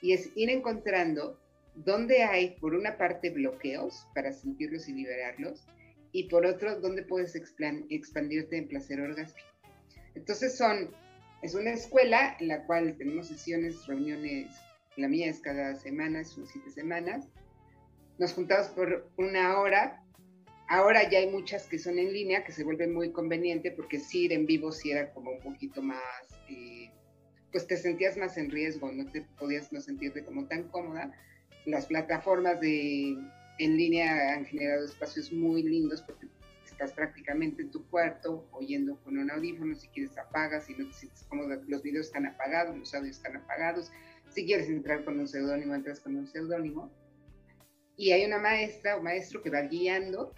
Y 0.00 0.12
es 0.12 0.30
ir 0.34 0.50
encontrando 0.50 1.38
dónde 1.74 2.22
hay, 2.24 2.56
por 2.60 2.74
una 2.74 2.96
parte, 2.96 3.30
bloqueos 3.30 4.06
para 4.14 4.32
sentirlos 4.32 4.88
y 4.88 4.94
liberarlos, 4.94 5.66
y 6.12 6.24
por 6.24 6.46
otro, 6.46 6.80
dónde 6.80 7.02
puedes 7.02 7.34
expandirte 7.36 8.56
en 8.56 8.68
placer 8.68 9.00
orgástico. 9.00 9.46
Entonces 10.14 10.56
son, 10.56 10.90
es 11.42 11.54
una 11.54 11.70
escuela 11.70 12.36
en 12.40 12.48
la 12.48 12.64
cual 12.66 12.96
tenemos 12.96 13.28
sesiones, 13.28 13.86
reuniones, 13.86 14.48
la 14.96 15.06
mía 15.06 15.28
es 15.28 15.40
cada 15.40 15.76
semana, 15.76 16.24
son 16.24 16.46
siete 16.46 16.70
semanas, 16.70 17.28
nos 18.18 18.32
juntamos 18.32 18.68
por 18.68 19.10
una 19.16 19.58
hora. 19.60 20.04
Ahora 20.68 21.08
ya 21.08 21.18
hay 21.20 21.30
muchas 21.30 21.66
que 21.66 21.78
son 21.78 21.98
en 21.98 22.12
línea, 22.12 22.44
que 22.44 22.52
se 22.52 22.64
vuelven 22.64 22.92
muy 22.92 23.10
conveniente, 23.10 23.70
porque 23.70 24.00
sí 24.00 24.24
ir 24.24 24.32
en 24.32 24.44
vivo 24.44 24.70
sí 24.70 24.90
era 24.90 25.12
como 25.14 25.30
un 25.30 25.40
poquito 25.40 25.80
más, 25.80 26.02
eh, 26.50 26.90
pues 27.50 27.66
te 27.66 27.76
sentías 27.76 28.18
más 28.18 28.36
en 28.36 28.50
riesgo, 28.50 28.92
no 28.92 29.10
te 29.10 29.22
podías 29.38 29.72
no 29.72 29.80
sentirte 29.80 30.24
como 30.24 30.46
tan 30.46 30.64
cómoda. 30.64 31.14
Las 31.64 31.86
plataformas 31.86 32.60
de, 32.60 33.16
en 33.58 33.76
línea 33.76 34.34
han 34.34 34.44
generado 34.44 34.84
espacios 34.84 35.32
muy 35.32 35.62
lindos 35.62 36.02
porque 36.02 36.26
estás 36.66 36.92
prácticamente 36.92 37.62
en 37.62 37.70
tu 37.70 37.88
cuarto 37.88 38.46
oyendo 38.52 39.00
con 39.02 39.16
un 39.16 39.30
audífono, 39.30 39.74
si 39.74 39.88
quieres 39.88 40.18
apagas, 40.18 40.66
si 40.66 40.74
no 40.74 40.86
te 40.86 40.92
sientes 40.92 41.24
cómoda, 41.24 41.58
los 41.66 41.82
videos 41.82 42.06
están 42.06 42.26
apagados, 42.26 42.76
los 42.76 42.94
audios 42.94 43.16
están 43.16 43.36
apagados, 43.36 43.90
si 44.28 44.44
quieres 44.44 44.68
entrar 44.68 45.04
con 45.04 45.18
un 45.18 45.26
seudónimo, 45.26 45.74
entras 45.74 46.00
con 46.00 46.14
un 46.14 46.26
seudónimo 46.26 46.92
y 47.98 48.12
hay 48.12 48.24
una 48.24 48.38
maestra 48.38 48.96
o 48.96 49.02
maestro 49.02 49.42
que 49.42 49.50
va 49.50 49.62
guiando 49.62 50.32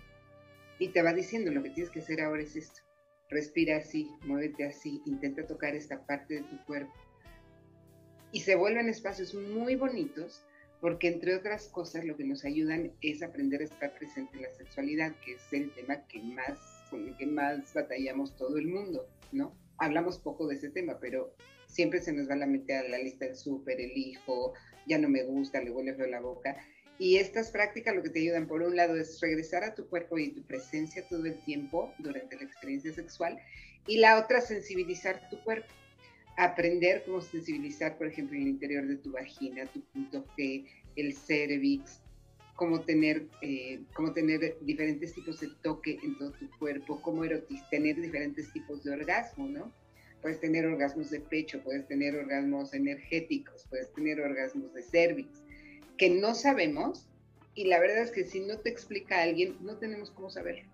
y 0.79 0.89
te 0.89 1.03
va 1.03 1.13
diciendo 1.13 1.53
lo 1.53 1.63
que 1.63 1.71
tienes 1.71 1.93
que 1.93 2.01
hacer 2.01 2.23
ahora 2.23 2.43
es 2.43 2.57
esto. 2.57 2.81
Respira 3.29 3.77
así, 3.77 4.11
muévete 4.25 4.65
así, 4.65 5.03
intenta 5.05 5.47
tocar 5.47 5.77
esta 5.77 6.05
parte 6.07 6.35
de 6.35 6.43
tu 6.43 6.57
cuerpo. 6.65 6.93
Y 8.33 8.41
se 8.41 8.57
vuelven 8.57 8.89
espacios 8.89 9.35
muy 9.35 9.77
bonitos 9.77 10.43
porque 10.81 11.09
entre 11.09 11.37
otras 11.37 11.69
cosas 11.69 12.07
lo 12.07 12.17
que 12.17 12.25
nos 12.25 12.47
ayudan 12.47 12.93
es 13.03 13.23
aprender 13.23 13.61
a 13.61 13.65
estar 13.65 13.93
presente 13.95 14.39
en 14.39 14.45
la 14.45 14.55
sexualidad, 14.55 15.15
que 15.23 15.35
es 15.35 15.43
el 15.53 15.71
tema 15.75 16.07
que 16.09 16.21
más, 16.21 16.59
con 16.89 17.07
el 17.07 17.17
que 17.19 17.27
más 17.27 17.75
batallamos 17.75 18.35
todo 18.37 18.57
el 18.57 18.69
mundo, 18.69 19.07
¿no? 19.33 19.55
Hablamos 19.77 20.19
poco 20.19 20.49
de 20.49 20.57
ese 20.57 20.71
tema, 20.71 20.99
pero 20.99 21.35
siempre 21.67 22.01
se 22.01 22.13
nos 22.13 22.29
va 22.29 22.33
a 22.33 22.39
la 22.39 22.47
mente 22.47 22.75
a 22.75 22.89
la 22.89 22.99
lista 22.99 23.27
del 23.27 23.37
súper, 23.37 23.79
el 23.79 23.97
hijo, 23.97 24.55
ya 24.87 24.97
no 24.97 25.11
me 25.11 25.23
gusta, 25.23 25.61
le 25.61 25.71
huele 25.71 25.95
feo 25.95 26.07
la 26.07 26.21
boca. 26.21 26.57
Y 27.01 27.17
estas 27.17 27.51
prácticas 27.51 27.97
lo 27.97 28.03
que 28.03 28.11
te 28.11 28.21
ayudan, 28.21 28.47
por 28.47 28.61
un 28.61 28.77
lado, 28.77 28.95
es 28.95 29.19
regresar 29.21 29.65
a 29.65 29.75
tu 29.75 29.89
cuerpo 29.89 30.19
y 30.19 30.33
tu 30.33 30.43
presencia 30.43 31.03
todo 31.09 31.25
el 31.25 31.43
tiempo 31.45 31.95
durante 31.99 32.37
la 32.37 32.43
experiencia 32.43 32.93
sexual. 32.93 33.41
Y 33.87 33.97
la 33.97 34.19
otra, 34.19 34.43
sensibilizar 34.43 35.31
tu 35.31 35.43
cuerpo. 35.43 35.73
Aprender 36.37 37.03
cómo 37.07 37.23
sensibilizar, 37.23 37.97
por 37.97 38.09
ejemplo, 38.09 38.37
el 38.37 38.49
interior 38.49 38.87
de 38.87 38.97
tu 38.97 39.13
vagina, 39.13 39.65
tu 39.73 39.81
punto 39.81 40.27
G, 40.37 40.67
el 40.97 41.15
cervix, 41.15 42.03
cómo 42.55 42.83
tener, 42.83 43.27
eh, 43.41 43.81
cómo 43.95 44.13
tener 44.13 44.59
diferentes 44.61 45.15
tipos 45.15 45.41
de 45.41 45.49
toque 45.63 45.99
en 46.03 46.19
todo 46.19 46.33
tu 46.33 46.51
cuerpo, 46.59 47.01
cómo 47.01 47.23
tener 47.71 47.97
diferentes 47.97 48.53
tipos 48.53 48.85
de 48.85 48.93
orgasmo, 48.93 49.49
¿no? 49.49 49.73
Puedes 50.21 50.39
tener 50.39 50.67
orgasmos 50.67 51.09
de 51.09 51.21
pecho, 51.21 51.63
puedes 51.65 51.89
tener 51.89 52.15
orgasmos 52.15 52.75
energéticos, 52.75 53.65
puedes 53.71 53.91
tener 53.95 54.21
orgasmos 54.21 54.75
de 54.75 54.83
cervix, 54.83 55.43
que 56.01 56.09
no 56.09 56.35
sabemos 56.35 57.07
y 57.55 57.67
la 57.67 57.79
verdad 57.79 57.99
es 57.99 58.11
que 58.11 58.25
si 58.25 58.41
no 58.41 58.57
te 58.57 58.71
explica 58.71 59.21
alguien, 59.21 59.59
no 59.61 59.77
tenemos 59.77 60.11
cómo 60.11 60.31
saberlo. 60.31 60.65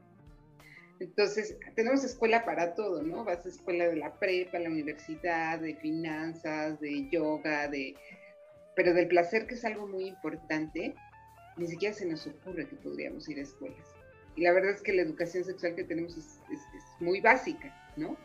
Entonces, 1.00 1.56
tenemos 1.74 2.04
escuela 2.04 2.44
para 2.44 2.76
todo, 2.76 3.02
¿no? 3.02 3.24
Vas 3.24 3.44
a 3.44 3.48
escuela 3.48 3.88
de 3.88 3.96
la 3.96 4.20
prepa, 4.20 4.60
la 4.60 4.70
universidad, 4.70 5.58
de 5.58 5.74
finanzas, 5.74 6.78
de 6.80 7.08
yoga, 7.10 7.66
de... 7.66 7.96
Pero 8.76 8.94
del 8.94 9.08
placer, 9.08 9.48
que 9.48 9.56
es 9.56 9.64
algo 9.64 9.88
muy 9.88 10.06
importante, 10.06 10.94
ni 11.56 11.66
siquiera 11.66 11.92
se 11.92 12.06
nos 12.06 12.24
ocurre 12.28 12.68
que 12.68 12.76
podríamos 12.76 13.28
ir 13.28 13.40
a 13.40 13.42
escuelas. 13.42 13.96
Y 14.36 14.42
la 14.42 14.52
verdad 14.52 14.70
es 14.70 14.80
que 14.80 14.92
la 14.92 15.02
educación 15.02 15.42
sexual 15.42 15.74
que 15.74 15.82
tenemos 15.82 16.16
es, 16.16 16.38
muy 17.00 17.20
básica, 17.20 17.74
¿no? 17.96 18.16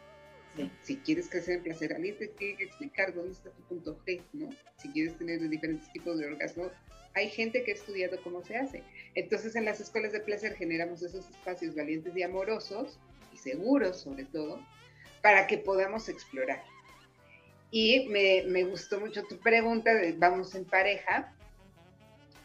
Si 0.84 0.98
quieres 0.98 1.30
crecer 1.30 1.56
en 1.56 1.64
placer, 1.64 1.94
alguien 1.94 2.16
te 2.20 2.28
tiene 2.28 2.58
que 2.58 2.66
explicar 2.66 3.12
dónde 3.16 3.32
está 3.32 3.50
tu 3.50 3.64
punto 3.64 4.00
G, 4.06 4.22
¿no? 4.34 4.50
Si 4.78 4.90
quieres 4.90 5.18
tener 5.18 5.50
diferentes 5.50 5.92
tipos 5.94 6.20
de 6.20 6.28
orgasmo, 6.28 6.70
hay 7.14 7.30
gente 7.30 7.64
que 7.64 7.72
ha 7.72 7.76
estudiado 7.76 8.22
cómo 8.24 8.44
se 8.44 8.58
hace. 8.58 8.84
Entonces, 9.16 9.56
en 9.56 9.66
las 9.66 9.80
escuelas 9.80 10.14
de 10.14 10.22
placer 10.22 10.56
generamos 10.56 11.02
esos 11.04 11.30
espacios 11.30 11.76
valientes 11.76 12.16
y 12.16 12.24
amorosos, 12.24 13.00
y 13.34 13.38
seguros 13.38 14.02
sobre 14.02 14.26
todo, 14.26 14.60
para 15.22 15.48
que 15.48 15.58
podamos 15.58 16.10
explorar. 16.10 16.64
Y 17.72 18.08
me, 18.10 18.64
gustó 18.66 19.00
mucho 19.00 19.24
tu 19.24 19.38
pregunta 19.38 19.94
de 19.94 20.14
vamos 20.14 20.56
en 20.56 20.66
pareja, 20.66 21.34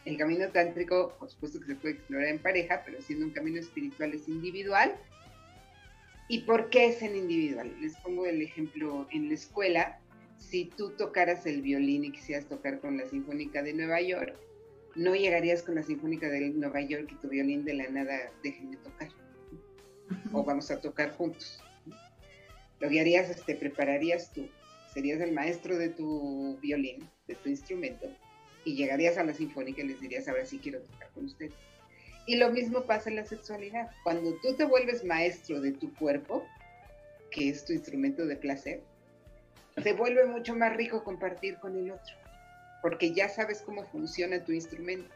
el 0.05 0.17
camino 0.17 0.47
tántrico, 0.49 1.13
por 1.19 1.29
supuesto 1.29 1.59
que 1.59 1.65
se 1.65 1.75
puede 1.75 1.95
explorar 1.95 2.29
en 2.29 2.39
pareja, 2.39 2.81
pero 2.85 3.01
siendo 3.01 3.25
un 3.25 3.31
camino 3.31 3.59
espiritual 3.59 4.13
es 4.13 4.27
individual. 4.29 4.95
¿Y 6.29 6.39
por 6.41 6.69
qué 6.69 6.87
es 6.87 7.01
en 7.01 7.15
individual? 7.15 7.73
Les 7.81 7.95
pongo 7.97 8.25
el 8.25 8.41
ejemplo 8.41 9.07
en 9.11 9.27
la 9.27 9.33
escuela. 9.33 9.99
Si 10.37 10.65
tú 10.65 10.91
tocaras 10.91 11.45
el 11.45 11.61
violín 11.61 12.05
y 12.05 12.11
quisieras 12.11 12.45
tocar 12.47 12.79
con 12.79 12.97
la 12.97 13.05
Sinfónica 13.05 13.61
de 13.63 13.73
Nueva 13.73 14.01
York, 14.01 14.33
no 14.97 15.15
llegarías 15.15 15.61
con 15.61 15.75
la 15.75 15.83
Sinfónica 15.83 16.27
de 16.27 16.49
Nueva 16.49 16.81
York 16.81 17.09
y 17.11 17.15
tu 17.15 17.29
violín 17.29 17.63
de 17.63 17.75
la 17.75 17.87
nada 17.89 18.31
dejen 18.43 18.71
de 18.71 18.77
tocar. 18.77 19.09
O 20.33 20.43
vamos 20.43 20.71
a 20.71 20.81
tocar 20.81 21.11
juntos. 21.15 21.63
Lo 22.79 22.89
que 22.89 22.99
harías 22.99 23.43
te 23.45 23.55
prepararías 23.55 24.31
tú, 24.33 24.47
serías 24.93 25.21
el 25.21 25.31
maestro 25.31 25.77
de 25.77 25.89
tu 25.89 26.57
violín, 26.61 27.07
de 27.27 27.35
tu 27.35 27.49
instrumento, 27.49 28.07
y 28.65 28.75
llegarías 28.75 29.17
a 29.17 29.23
la 29.23 29.33
sinfónica 29.33 29.81
y 29.81 29.87
les 29.87 30.01
dirías, 30.01 30.27
ahora 30.27 30.45
sí 30.45 30.59
quiero 30.59 30.81
tocar 30.81 31.09
con 31.11 31.25
usted. 31.25 31.51
Y 32.25 32.35
lo 32.35 32.51
mismo 32.51 32.83
pasa 32.83 33.09
en 33.09 33.15
la 33.15 33.25
sexualidad. 33.25 33.89
Cuando 34.03 34.33
tú 34.41 34.55
te 34.55 34.65
vuelves 34.65 35.05
maestro 35.05 35.61
de 35.61 35.71
tu 35.71 35.93
cuerpo, 35.93 36.45
que 37.31 37.49
es 37.49 37.65
tu 37.65 37.73
instrumento 37.73 38.25
de 38.25 38.35
placer, 38.35 38.81
te 39.81 39.93
vuelve 39.93 40.25
mucho 40.25 40.55
más 40.55 40.75
rico 40.75 41.03
compartir 41.03 41.57
con 41.57 41.77
el 41.77 41.91
otro, 41.91 42.15
porque 42.81 43.13
ya 43.13 43.29
sabes 43.29 43.61
cómo 43.61 43.83
funciona 43.85 44.43
tu 44.43 44.51
instrumento. 44.51 45.09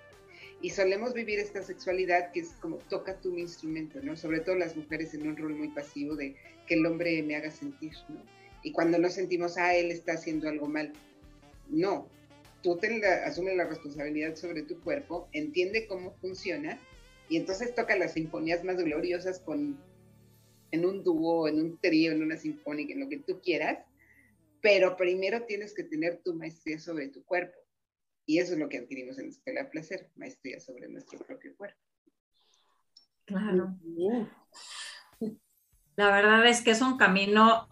Y 0.61 0.69
solemos 0.69 1.13
vivir 1.13 1.39
esta 1.39 1.63
sexualidad 1.63 2.31
que 2.31 2.41
es 2.41 2.49
como 2.61 2.77
toca 2.77 3.17
tu 3.17 3.35
instrumento, 3.37 3.99
¿no? 4.03 4.15
Sobre 4.15 4.41
todo 4.41 4.55
las 4.55 4.75
mujeres 4.75 5.13
en 5.13 5.27
un 5.27 5.35
rol 5.35 5.55
muy 5.55 5.69
pasivo 5.69 6.15
de 6.15 6.35
que 6.67 6.75
el 6.75 6.85
hombre 6.85 7.23
me 7.23 7.35
haga 7.35 7.49
sentir, 7.49 7.93
¿no? 8.09 8.21
Y 8.63 8.71
cuando 8.71 8.99
no 8.99 9.09
sentimos, 9.09 9.57
ah, 9.57 9.75
él 9.75 9.89
está 9.89 10.13
haciendo 10.13 10.47
algo 10.47 10.67
mal. 10.67 10.93
No, 11.67 12.07
tú 12.61 12.77
te 12.77 12.95
la, 12.99 13.25
asumes 13.25 13.55
la 13.55 13.65
responsabilidad 13.65 14.35
sobre 14.35 14.61
tu 14.61 14.79
cuerpo, 14.81 15.27
entiende 15.31 15.87
cómo 15.87 16.11
funciona 16.21 16.79
y 17.29 17.37
entonces 17.37 17.73
toca 17.73 17.95
las 17.95 18.13
sinfonías 18.13 18.63
más 18.63 18.77
gloriosas 18.77 19.39
con, 19.39 19.77
en 20.71 20.85
un 20.85 21.03
dúo, 21.03 21.47
en 21.47 21.59
un 21.59 21.77
trío, 21.79 22.11
en 22.11 22.21
una 22.21 22.37
sinfónica, 22.37 22.93
en 22.93 22.99
lo 22.99 23.09
que 23.09 23.17
tú 23.17 23.39
quieras, 23.41 23.79
pero 24.61 24.95
primero 24.95 25.45
tienes 25.45 25.73
que 25.73 25.83
tener 25.83 26.21
tu 26.23 26.33
maestría 26.33 26.79
sobre 26.79 27.09
tu 27.09 27.23
cuerpo. 27.23 27.57
Y 28.25 28.39
eso 28.39 28.53
es 28.53 28.59
lo 28.59 28.69
que 28.69 28.77
adquirimos 28.77 29.17
en 29.17 29.25
la 29.25 29.31
Escuela 29.31 29.63
de 29.63 29.69
Placer, 29.69 30.11
maestría 30.15 30.59
sobre 30.59 30.87
nuestro 30.87 31.19
propio 31.19 31.55
cuerpo. 31.57 31.79
Claro. 33.25 33.75
La 35.95 36.15
verdad 36.15 36.45
es 36.47 36.61
que 36.61 36.71
es 36.71 36.81
un 36.81 36.97
camino 36.97 37.67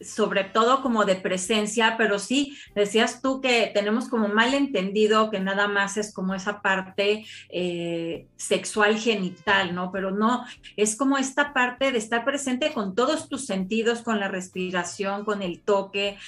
sobre 0.00 0.44
todo 0.44 0.82
como 0.82 1.04
de 1.04 1.16
presencia, 1.16 1.96
pero 1.96 2.18
sí, 2.18 2.56
decías 2.74 3.22
tú 3.22 3.40
que 3.40 3.70
tenemos 3.72 4.08
como 4.08 4.28
mal 4.28 4.54
entendido 4.54 5.30
que 5.30 5.40
nada 5.40 5.68
más 5.68 5.96
es 5.96 6.12
como 6.12 6.34
esa 6.34 6.60
parte 6.60 7.24
eh, 7.48 8.28
sexual 8.36 8.98
genital, 8.98 9.74
¿no? 9.74 9.90
Pero 9.92 10.10
no, 10.10 10.44
es 10.76 10.96
como 10.96 11.16
esta 11.18 11.54
parte 11.54 11.92
de 11.92 11.98
estar 11.98 12.24
presente 12.24 12.72
con 12.72 12.94
todos 12.94 13.28
tus 13.28 13.46
sentidos, 13.46 14.02
con 14.02 14.20
la 14.20 14.28
respiración, 14.28 15.24
con 15.24 15.42
el 15.42 15.62
toque, 15.62 16.18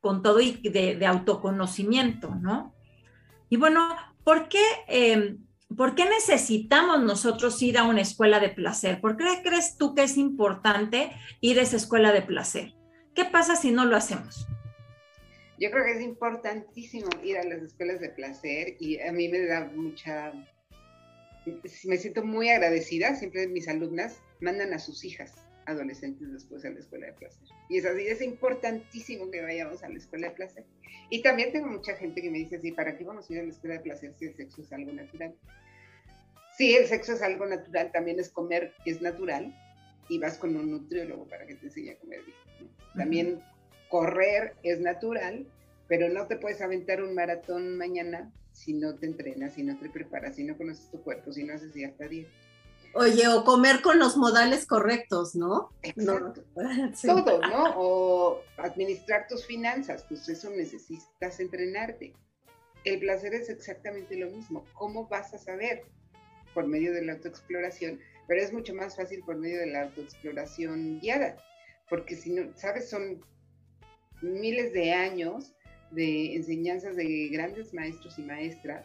con 0.00 0.22
todo 0.22 0.40
y 0.40 0.52
de, 0.52 1.06
autoconocimiento, 1.06 2.34
¿no? 2.34 2.74
Y 3.48 3.56
bueno, 3.56 3.88
¿por 4.22 4.48
qué... 4.48 4.62
Em, 4.88 5.38
¿Por 5.74 5.96
qué 5.96 6.04
necesitamos 6.04 7.02
nosotros 7.02 7.60
ir 7.60 7.78
a 7.78 7.84
una 7.84 8.02
escuela 8.02 8.38
de 8.38 8.50
placer? 8.50 9.00
¿Por 9.00 9.16
qué 9.16 9.24
crees 9.42 9.76
tú 9.76 9.92
que 9.92 10.04
es 10.04 10.16
importante 10.16 11.10
ir 11.40 11.58
a 11.58 11.62
esa 11.62 11.76
escuela 11.76 12.12
de 12.12 12.22
placer? 12.22 12.74
¿Qué 13.14 13.24
pasa 13.24 13.56
si 13.56 13.70
no 13.70 13.84
lo 13.84 13.96
hacemos? 13.96 14.46
Yo 15.58 15.70
creo 15.70 15.84
que 15.84 15.92
es 15.92 16.00
importantísimo 16.00 17.08
ir 17.22 17.38
a 17.38 17.44
las 17.44 17.62
escuelas 17.62 18.00
de 18.00 18.10
placer 18.10 18.76
y 18.80 19.00
a 19.00 19.12
mí 19.12 19.28
me 19.28 19.46
da 19.46 19.66
mucha, 19.66 20.32
me 21.84 21.96
siento 21.96 22.24
muy 22.24 22.48
agradecida, 22.48 23.14
siempre 23.14 23.46
mis 23.46 23.68
alumnas 23.68 24.20
mandan 24.40 24.72
a 24.72 24.80
sus 24.80 25.04
hijas 25.04 25.32
adolescentes 25.66 26.32
después 26.32 26.64
a 26.64 26.70
la 26.70 26.80
escuela 26.80 27.06
de 27.06 27.12
placer. 27.12 27.48
Y 27.68 27.78
es 27.78 27.86
así, 27.86 28.06
es 28.06 28.20
importantísimo 28.20 29.30
que 29.30 29.42
vayamos 29.42 29.82
a 29.84 29.88
la 29.88 29.96
escuela 29.96 30.28
de 30.28 30.34
placer. 30.34 30.64
Y 31.08 31.22
también 31.22 31.52
tengo 31.52 31.68
mucha 31.68 31.94
gente 31.94 32.20
que 32.20 32.30
me 32.30 32.38
dice 32.38 32.56
así, 32.56 32.72
¿para 32.72 32.96
qué 32.96 33.04
vamos 33.04 33.30
a 33.30 33.32
ir 33.32 33.38
a 33.40 33.42
la 33.44 33.50
escuela 33.50 33.76
de 33.76 33.80
placer 33.80 34.12
si 34.18 34.26
el 34.26 34.34
sexo 34.34 34.62
es 34.62 34.72
algo 34.72 34.92
natural? 34.92 35.34
Sí, 36.56 36.74
el 36.74 36.86
sexo 36.86 37.12
es 37.12 37.22
algo 37.22 37.46
natural, 37.46 37.90
también 37.92 38.18
es 38.20 38.28
comer, 38.28 38.74
es 38.84 39.00
natural, 39.00 39.54
y 40.08 40.18
vas 40.18 40.38
con 40.38 40.56
un 40.56 40.70
nutriólogo 40.70 41.26
para 41.26 41.46
que 41.46 41.54
te 41.54 41.66
enseñe 41.66 41.90
a 41.90 41.98
comer 41.98 42.20
bien. 42.24 42.70
También 42.96 43.42
correr 43.88 44.54
es 44.62 44.80
natural, 44.80 45.46
pero 45.88 46.08
no 46.08 46.26
te 46.26 46.36
puedes 46.36 46.60
aventar 46.60 47.02
un 47.02 47.14
maratón 47.14 47.76
mañana 47.76 48.32
si 48.52 48.72
no 48.72 48.94
te 48.94 49.06
entrenas, 49.06 49.54
si 49.54 49.62
no 49.62 49.76
te 49.78 49.90
preparas, 49.90 50.36
si 50.36 50.44
no 50.44 50.56
conoces 50.56 50.90
tu 50.90 51.02
cuerpo, 51.02 51.32
si 51.32 51.44
no 51.44 51.54
haces 51.54 51.72
cierta 51.72 52.06
dieta. 52.06 52.30
Oye, 52.94 53.26
o 53.26 53.44
comer 53.44 53.82
con 53.82 53.98
los 53.98 54.16
modales 54.16 54.66
correctos, 54.66 55.34
¿no? 55.34 55.70
Exacto. 55.82 56.44
Todo, 57.02 57.40
¿no? 57.40 57.74
O 57.76 58.42
administrar 58.56 59.26
tus 59.28 59.44
finanzas, 59.44 60.04
pues 60.08 60.28
eso 60.28 60.48
necesitas 60.50 61.40
entrenarte. 61.40 62.14
El 62.84 63.00
placer 63.00 63.34
es 63.34 63.48
exactamente 63.48 64.16
lo 64.16 64.30
mismo. 64.30 64.64
¿Cómo 64.74 65.08
vas 65.08 65.34
a 65.34 65.38
saber? 65.38 65.82
Por 66.52 66.68
medio 66.68 66.92
de 66.92 67.04
la 67.04 67.14
autoexploración, 67.14 67.98
pero 68.26 68.40
es 68.40 68.52
mucho 68.52 68.74
más 68.74 68.96
fácil 68.96 69.22
por 69.24 69.36
medio 69.36 69.60
de 69.60 69.66
la 69.66 69.82
autoexploración 69.82 71.00
guiada 71.00 71.36
porque 71.88 72.16
si 72.16 72.32
no, 72.32 72.50
sabes, 72.56 72.88
son 72.88 73.20
miles 74.22 74.72
de 74.72 74.92
años 74.92 75.54
de 75.90 76.34
enseñanzas 76.34 76.96
de 76.96 77.28
grandes 77.28 77.72
maestros 77.74 78.18
y 78.18 78.22
maestras 78.22 78.84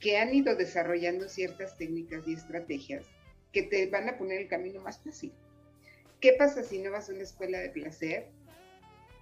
que 0.00 0.18
han 0.18 0.34
ido 0.34 0.56
desarrollando 0.56 1.28
ciertas 1.28 1.76
técnicas 1.78 2.26
y 2.26 2.34
estrategias 2.34 3.06
que 3.52 3.62
te 3.62 3.86
van 3.86 4.08
a 4.08 4.18
poner 4.18 4.42
el 4.42 4.48
camino 4.48 4.80
más 4.80 5.02
fácil. 5.02 5.32
¿Qué 6.20 6.34
pasa 6.38 6.62
si 6.62 6.78
no 6.78 6.90
vas 6.90 7.08
a 7.08 7.12
una 7.12 7.22
escuela 7.22 7.58
de 7.58 7.70
placer? 7.70 8.28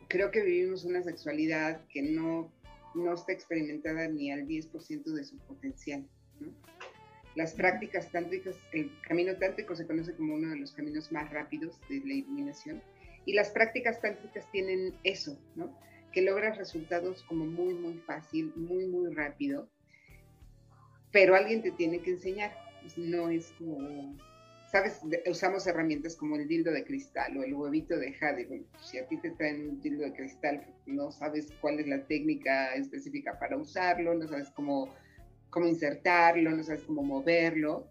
Creo 0.09 0.31
que 0.31 0.43
vivimos 0.43 0.85
una 0.85 1.03
sexualidad 1.03 1.87
que 1.89 2.03
no, 2.03 2.53
no 2.95 3.15
está 3.15 3.33
experimentada 3.33 4.09
ni 4.09 4.33
al 4.33 4.47
10% 4.47 5.03
de 5.05 5.25
su 5.25 5.37
potencial. 5.39 6.07
Las 7.37 7.55
prácticas 7.55 8.11
tántricas, 8.11 8.59
el 8.73 8.91
camino 9.03 9.37
tántrico 9.37 9.77
se 9.77 9.87
conoce 9.87 10.15
como 10.15 10.35
uno 10.35 10.51
de 10.51 10.57
los 10.57 10.73
caminos 10.73 11.13
más 11.13 11.31
rápidos 11.31 11.81
de 11.89 12.01
la 12.05 12.15
iluminación 12.15 12.83
y 13.25 13.35
las 13.35 13.51
prácticas 13.51 14.01
tántricas 14.01 14.51
tienen 14.51 14.95
eso, 15.05 15.39
¿no? 15.55 15.77
Que 16.13 16.23
logras 16.23 16.59
resultados 16.59 17.23
como 17.25 17.47
muy, 17.47 17.75
muy 17.75 17.99
fácil, 17.99 18.53
muy, 18.57 18.87
muy 18.87 19.15
rápido, 19.15 19.69
pero 21.13 21.35
alguien 21.35 21.63
te 21.63 21.71
tiene 21.73 22.01
que 22.01 22.11
enseñar. 22.11 22.53
Pues, 22.81 22.97
no 22.97 23.29
es 23.29 23.53
como, 23.59 24.17
¿sabes? 24.71 25.01
Usamos 25.27 25.67
herramientas 25.67 26.17
como 26.17 26.37
el 26.37 26.49
dildo 26.49 26.73
de 26.73 26.85
cristal 26.85 27.37
o 27.37 27.43
el 27.43 27.55
huevito 27.55 27.97
de 27.99 28.13
jade. 28.15 28.47
Bueno, 28.47 28.65
si 28.81 28.99
a 28.99 29.07
ti 29.07 29.19
te 29.19 29.31
traen 29.33 29.69
un 29.69 29.81
dildo 29.81 30.05
de 30.05 30.13
cristal, 30.13 30.67
no 30.87 31.11
sabes 31.13 31.53
cuál 31.61 31.79
es 31.81 31.87
la 31.87 32.07
técnica 32.07 32.75
específica 32.75 33.39
para 33.39 33.57
usarlo, 33.57 34.15
no 34.15 34.27
sabes 34.29 34.51
cómo, 34.51 34.95
cómo 35.51 35.67
insertarlo, 35.67 36.51
no 36.51 36.63
sabes 36.63 36.83
cómo 36.85 37.03
moverlo. 37.03 37.89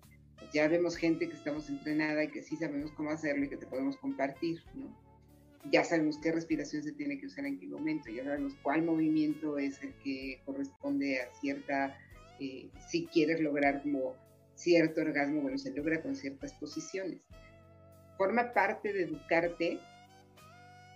Ya 0.53 0.67
vemos 0.67 0.95
gente 0.95 1.27
que 1.27 1.35
estamos 1.35 1.69
entrenada 1.69 2.23
y 2.23 2.29
que 2.29 2.41
sí 2.41 2.55
sabemos 2.55 2.91
cómo 2.93 3.11
hacerlo 3.11 3.45
y 3.45 3.49
que 3.49 3.57
te 3.57 3.67
podemos 3.67 3.97
compartir, 3.97 4.61
¿no? 4.73 4.97
ya 5.71 5.83
sabemos 5.83 6.17
qué 6.17 6.31
respiración 6.31 6.83
se 6.83 6.93
tiene 6.93 7.19
que 7.19 7.27
usar 7.27 7.45
en 7.45 7.59
qué 7.59 7.67
momento, 7.67 8.09
ya 8.09 8.23
sabemos 8.23 8.55
cuál 8.63 8.83
movimiento 8.83 9.57
es 9.57 9.81
el 9.83 9.93
que 9.95 10.41
corresponde 10.45 11.21
a 11.21 11.33
cierta 11.35 11.97
eh, 12.39 12.69
si 12.87 13.05
quieres 13.07 13.41
lograr 13.41 13.81
como 13.83 14.15
cierto 14.55 15.01
orgasmo, 15.01 15.41
bueno, 15.41 15.57
se 15.57 15.71
logra 15.71 16.01
con 16.01 16.15
ciertas 16.15 16.53
posiciones. 16.53 17.21
Forma 18.17 18.53
parte 18.53 18.93
de 18.93 19.03
educarte, 19.03 19.79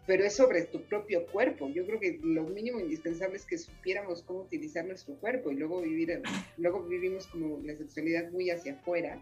pero 0.06 0.26
es 0.26 0.36
sobre 0.36 0.64
tu 0.64 0.82
propio 0.84 1.26
cuerpo. 1.28 1.70
Yo 1.70 1.86
creo 1.86 2.00
que 2.00 2.20
lo 2.24 2.44
mínimo 2.44 2.80
indispensable 2.80 3.38
es 3.38 3.46
que 3.46 3.58
supiéramos 3.58 4.24
cómo 4.24 4.42
utilizar 4.42 4.86
nuestro 4.86 5.16
cuerpo 5.16 5.52
y 5.52 5.56
luego 5.56 5.82
vivir, 5.82 6.22
luego 6.58 6.84
vivimos 6.84 7.28
como 7.28 7.60
la 7.64 7.76
sexualidad 7.76 8.30
muy 8.32 8.50
hacia 8.50 8.74
afuera. 8.74 9.22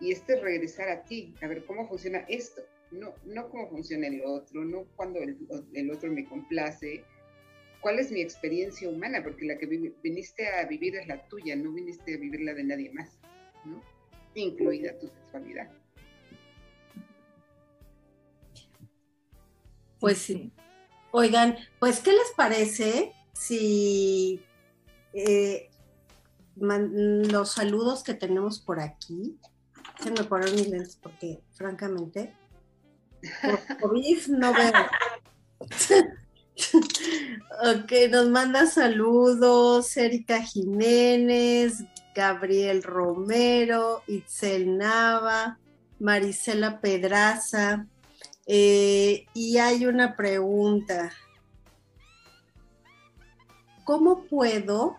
Y 0.00 0.12
este 0.12 0.34
es 0.34 0.42
regresar 0.42 0.88
a 0.88 1.04
ti, 1.04 1.34
a 1.40 1.46
ver 1.46 1.64
cómo 1.64 1.88
funciona 1.88 2.24
esto, 2.28 2.62
no, 2.90 3.14
no 3.24 3.48
cómo 3.48 3.68
funciona 3.68 4.06
el 4.08 4.22
otro, 4.24 4.64
no 4.64 4.84
cuando 4.96 5.20
el, 5.20 5.36
el 5.72 5.90
otro 5.90 6.10
me 6.10 6.24
complace, 6.24 7.04
cuál 7.80 7.98
es 7.98 8.10
mi 8.10 8.20
experiencia 8.20 8.88
humana, 8.88 9.22
porque 9.22 9.46
la 9.46 9.56
que 9.56 9.66
viniste 9.66 10.48
a 10.48 10.66
vivir 10.66 10.96
es 10.96 11.06
la 11.06 11.26
tuya, 11.28 11.54
no 11.54 11.72
viniste 11.72 12.14
a 12.14 12.18
vivir 12.18 12.40
la 12.40 12.54
de 12.54 12.64
nadie 12.64 12.90
más, 12.92 13.18
¿no? 13.64 13.82
Incluida 14.34 14.98
tu 14.98 15.06
sexualidad. 15.06 15.70
Pues 20.04 20.18
sí. 20.18 20.52
Oigan, 21.12 21.56
pues, 21.78 22.00
¿qué 22.00 22.12
les 22.12 22.30
parece 22.36 23.14
si 23.32 24.44
eh, 25.14 25.70
los 26.56 27.52
saludos 27.52 28.02
que 28.02 28.14
tenemos 28.14 28.58
por 28.60 28.80
aquí, 28.80 29.38
se 30.02 30.10
me 30.10 30.24
poner 30.24 30.52
mis 30.52 30.68
lentes 30.68 30.98
porque, 31.02 31.42
francamente, 31.52 32.34
por 33.42 33.80
COVID 33.80 34.26
no 34.28 34.52
veo. 34.52 34.72
ok, 37.80 37.92
nos 38.10 38.28
manda 38.28 38.66
saludos 38.66 39.96
Erika 39.96 40.42
Jiménez, 40.42 41.82
Gabriel 42.14 42.82
Romero, 42.82 44.02
Itzel 44.06 44.76
Nava, 44.76 45.58
Marisela 45.98 46.78
Pedraza. 46.80 47.86
Eh, 48.46 49.26
y 49.32 49.58
hay 49.58 49.86
una 49.86 50.16
pregunta. 50.16 51.12
¿Cómo 53.84 54.24
puedo 54.24 54.96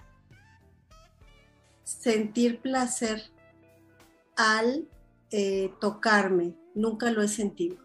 sentir 1.84 2.60
placer 2.60 3.24
al 4.36 4.88
eh, 5.32 5.72
tocarme? 5.80 6.56
Nunca 6.74 7.12
lo 7.12 7.22
he 7.22 7.28
sentido. 7.28 7.78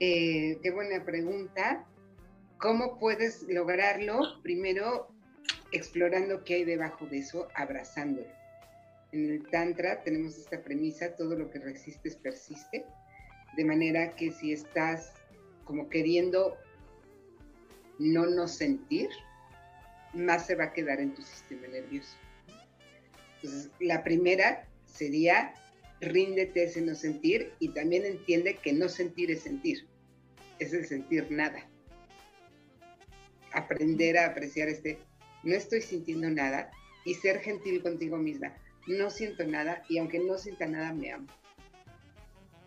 Eh, 0.00 0.58
qué 0.62 0.70
buena 0.70 1.04
pregunta. 1.04 1.84
¿Cómo 2.58 2.98
puedes 2.98 3.42
lograrlo? 3.48 4.40
Primero, 4.42 5.08
explorando 5.72 6.44
qué 6.44 6.54
hay 6.54 6.64
debajo 6.64 7.06
de 7.06 7.18
eso, 7.18 7.48
abrazándolo. 7.54 8.28
En 9.12 9.30
el 9.30 9.48
Tantra 9.48 10.02
tenemos 10.02 10.36
esta 10.36 10.62
premisa, 10.62 11.14
todo 11.16 11.36
lo 11.36 11.50
que 11.50 11.58
resistes 11.58 12.16
persiste, 12.16 12.84
de 13.56 13.64
manera 13.64 14.14
que 14.16 14.32
si 14.32 14.52
estás 14.52 15.12
como 15.64 15.88
queriendo 15.88 16.56
no 17.98 18.26
no 18.26 18.48
sentir, 18.48 19.08
más 20.12 20.46
se 20.46 20.54
va 20.54 20.64
a 20.64 20.72
quedar 20.72 21.00
en 21.00 21.14
tu 21.14 21.22
sistema 21.22 21.66
nervioso. 21.68 22.16
Entonces, 23.36 23.70
la 23.80 24.02
primera 24.02 24.66
sería 24.86 25.54
ríndete 26.00 26.64
ese 26.64 26.80
no 26.82 26.94
sentir 26.94 27.52
y 27.58 27.68
también 27.68 28.04
entiende 28.04 28.56
que 28.56 28.72
no 28.72 28.88
sentir 28.88 29.30
es 29.30 29.42
sentir, 29.42 29.86
es 30.58 30.72
el 30.72 30.86
sentir 30.86 31.30
nada. 31.30 31.66
Aprender 33.52 34.18
a 34.18 34.26
apreciar 34.26 34.68
este, 34.68 34.98
no 35.42 35.54
estoy 35.54 35.80
sintiendo 35.80 36.28
nada 36.30 36.70
y 37.04 37.14
ser 37.14 37.40
gentil 37.40 37.82
contigo 37.82 38.16
misma. 38.16 38.54
No 38.86 39.10
siento 39.10 39.46
nada 39.46 39.82
y 39.88 39.98
aunque 39.98 40.18
no 40.18 40.36
sienta 40.36 40.66
nada, 40.66 40.92
me 40.92 41.12
amo. 41.12 41.26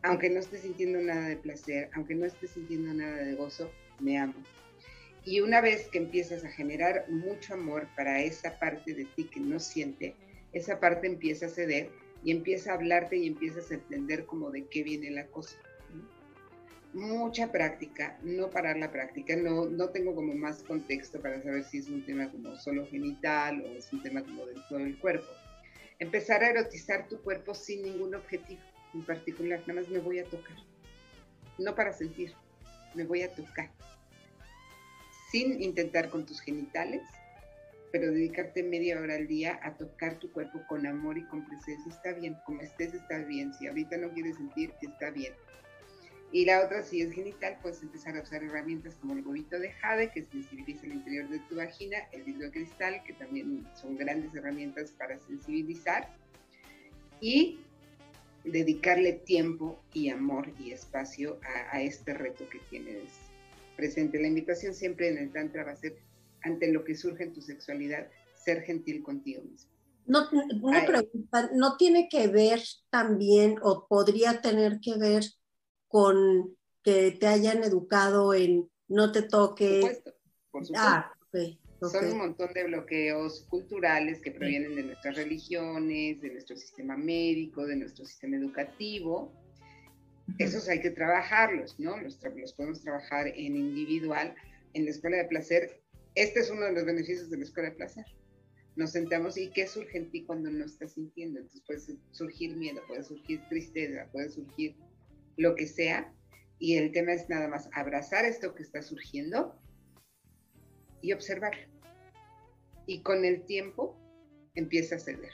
Aunque 0.04 0.30
no 0.30 0.40
esté 0.40 0.58
sintiendo 0.58 1.02
nada 1.02 1.28
de 1.28 1.38
placer, 1.38 1.90
aunque 1.94 2.16
no 2.16 2.26
esté 2.26 2.48
sintiendo 2.48 2.94
nada 2.94 3.18
de 3.18 3.36
gozo, 3.36 3.72
me 4.00 4.18
amo. 4.18 4.36
Y 5.26 5.42
una 5.42 5.60
vez 5.60 5.88
que 5.90 5.98
empiezas 5.98 6.46
a 6.46 6.50
generar 6.50 7.06
mucho 7.10 7.54
amor 7.54 7.88
para 7.96 8.22
esa 8.22 8.58
parte 8.60 8.94
de 8.94 9.06
ti 9.06 9.26
que 9.26 9.40
no 9.40 9.60
siente, 9.60 10.16
esa 10.54 10.80
parte 10.80 11.08
empieza 11.08 11.48
a 11.48 11.50
ceder 11.50 11.90
y 12.24 12.32
empieza 12.32 12.72
a 12.72 12.76
hablarte 12.76 13.18
y 13.18 13.28
empiezas 13.28 13.70
a 13.72 13.76
entender 13.76 14.26
como 14.26 14.52
de 14.52 14.66
qué 14.68 14.84
viene 14.84 15.12
la 15.12 15.28
cosa. 15.28 15.58
Mucha 16.94 17.52
práctica, 17.52 18.18
no 18.24 18.50
parar 18.50 18.78
la 18.78 18.92
práctica, 18.92 19.36
no, 19.36 19.66
no 19.66 19.90
tengo 19.90 20.16
como 20.16 20.34
más 20.34 20.64
contexto 20.64 21.22
para 21.22 21.42
saber 21.44 21.64
si 21.66 21.80
es 21.80 21.90
un 21.90 22.06
tema 22.06 22.32
como 22.32 22.56
solo 22.56 22.88
genital 22.88 23.62
o 23.62 23.78
es 23.78 23.92
un 23.92 24.02
tema 24.02 24.24
como 24.24 24.46
del 24.46 24.62
todo 24.70 24.80
el 24.80 24.98
cuerpo. 24.98 25.28
Empezar 26.00 26.44
a 26.44 26.52
erotizar 26.52 27.08
tu 27.08 27.22
cuerpo 27.22 27.54
sin 27.54 27.84
ningún 27.84 28.16
objetivo 28.16 28.62
en 28.94 29.04
particular, 29.04 29.62
nada 29.68 29.82
más 29.82 29.90
me 29.90 30.00
voy 30.00 30.20
a 30.20 30.26
tocar. 30.26 30.56
No 31.58 31.76
para 31.76 31.94
sentir, 31.94 32.34
me 32.94 33.04
voy 33.04 33.22
a 33.22 33.34
tocar. 33.34 33.72
Sin 35.32 35.62
intentar 35.62 36.10
con 36.10 36.26
tus 36.26 36.40
genitales, 36.42 37.02
pero 37.92 38.12
dedicarte 38.12 38.64
media 38.64 39.00
hora 39.00 39.16
al 39.16 39.28
día 39.28 39.60
a 39.64 39.76
tocar 39.76 40.20
tu 40.20 40.32
cuerpo 40.32 40.62
con 40.68 40.86
amor 40.86 41.18
y 41.18 41.26
con 41.26 41.46
presencia 41.46 41.92
está 41.92 42.14
bien, 42.14 42.38
como 42.46 42.62
estés 42.62 42.94
está 42.94 43.20
bien, 43.20 43.54
si 43.54 43.68
ahorita 43.68 43.98
no 43.98 44.12
quieres 44.12 44.36
sentir, 44.36 44.74
está 44.82 45.10
bien. 45.10 45.34
Y 46.32 46.44
la 46.44 46.66
otra, 46.66 46.84
si 46.84 47.02
es 47.02 47.14
genital, 47.14 47.58
puedes 47.62 47.82
empezar 47.82 48.18
a 48.18 48.22
usar 48.22 48.44
herramientas 48.44 48.96
como 48.96 49.14
el 49.14 49.26
huevito 49.26 49.58
de 49.60 49.72
jade, 49.72 50.12
que 50.12 50.24
sensibiliza 50.24 50.86
el 50.86 50.94
interior 50.94 51.30
de 51.30 51.40
tu 51.40 51.56
vagina, 51.56 52.00
el 52.12 52.24
vidrio 52.24 52.48
de 52.48 52.52
cristal, 52.52 53.02
que 53.06 53.14
también 53.14 53.66
son 53.76 53.96
grandes 53.96 54.36
herramientas 54.36 54.92
para 54.92 55.18
sensibilizar, 55.20 56.14
y 57.22 57.62
dedicarle 58.52 59.14
tiempo 59.14 59.80
y 59.94 60.10
amor 60.10 60.52
y 60.60 60.72
espacio 60.72 61.40
a, 61.44 61.76
a 61.76 61.82
este 61.82 62.14
reto 62.14 62.48
que 62.50 62.60
tienes 62.70 63.04
presente. 63.76 64.20
La 64.20 64.28
invitación 64.28 64.74
siempre 64.74 65.10
en 65.10 65.18
el 65.18 65.32
Tantra 65.32 65.64
va 65.64 65.72
a 65.72 65.76
ser 65.76 65.98
ante 66.42 66.72
lo 66.72 66.84
que 66.84 66.96
surge 66.96 67.24
en 67.24 67.34
tu 67.34 67.42
sexualidad, 67.42 68.08
ser 68.34 68.62
gentil 68.64 69.04
contigo 69.04 69.44
mismo. 69.44 69.72
No, 70.06 70.30
una 70.62 70.86
pregunta, 70.86 71.50
¿no 71.54 71.76
tiene 71.76 72.08
que 72.10 72.28
ver 72.28 72.62
también 72.90 73.58
o 73.62 73.88
podría 73.88 74.42
tener 74.42 74.80
que 74.82 74.98
ver 74.98 75.26
con 75.90 76.56
que 76.82 77.12
te 77.12 77.28
hayan 77.28 77.64
educado 77.64 78.34
en 78.34 78.70
no 78.88 79.12
te 79.12 79.22
toques? 79.22 79.82
Por 79.82 79.90
supuesto, 79.96 80.14
por 80.52 80.66
supuesto. 80.66 80.88
Ah, 80.88 81.14
Son 81.80 82.06
un 82.06 82.18
montón 82.18 82.52
de 82.54 82.64
bloqueos 82.64 83.46
culturales 83.50 84.20
que 84.22 84.32
provienen 84.32 84.76
de 84.76 84.84
nuestras 84.84 85.16
religiones, 85.16 86.20
de 86.22 86.32
nuestro 86.32 86.56
sistema 86.56 86.98
médico, 86.98 87.66
de 87.66 87.76
nuestro 87.76 88.04
sistema 88.04 88.38
educativo. 88.38 89.32
Esos 90.40 90.68
hay 90.70 90.82
que 90.82 90.90
trabajarlos, 90.90 91.80
¿no? 91.80 91.98
Los, 91.98 92.20
los 92.36 92.54
podemos 92.54 92.82
trabajar 92.82 93.28
en 93.28 93.56
individual. 93.56 94.34
En 94.74 94.86
la 94.86 94.92
escuela 94.92 95.18
de 95.18 95.26
placer 95.26 95.82
este 96.18 96.40
es 96.40 96.50
uno 96.50 96.66
de 96.66 96.72
los 96.72 96.84
beneficios 96.84 97.30
de 97.30 97.38
la 97.38 97.44
escuela 97.44 97.70
de 97.70 97.76
placer. 97.76 98.04
Nos 98.76 98.92
sentamos 98.94 99.38
y 99.38 99.52
¿qué 99.52 99.68
surge 99.68 100.00
en 100.00 100.10
ti 100.10 100.26
cuando 100.26 100.50
no 100.50 100.66
estás 100.66 100.94
sintiendo? 100.94 101.40
Entonces 101.40 101.62
puede 101.62 101.80
surgir 102.10 102.58
miedo, 102.58 102.82
puede 102.88 103.04
surgir 103.04 103.40
tristeza, 103.50 104.10
puede 104.12 104.32
surgir 104.32 104.76
lo 105.38 105.54
que 105.54 105.68
sea. 105.68 106.12
Y 106.58 106.78
el 106.78 106.92
tema 106.92 107.14
es 107.14 107.30
nada 107.30 107.48
más 107.48 107.70
abrazar 107.72 108.26
esto 108.26 108.56
que 108.56 108.64
está 108.64 108.82
surgiendo 108.82 109.62
y 111.02 111.14
observarlo. 111.14 111.68
Y 112.86 113.02
con 113.02 113.26
el 113.26 113.44
tiempo 113.46 113.96
empieza 114.56 114.96
a 114.96 115.00
ceder. 115.00 115.32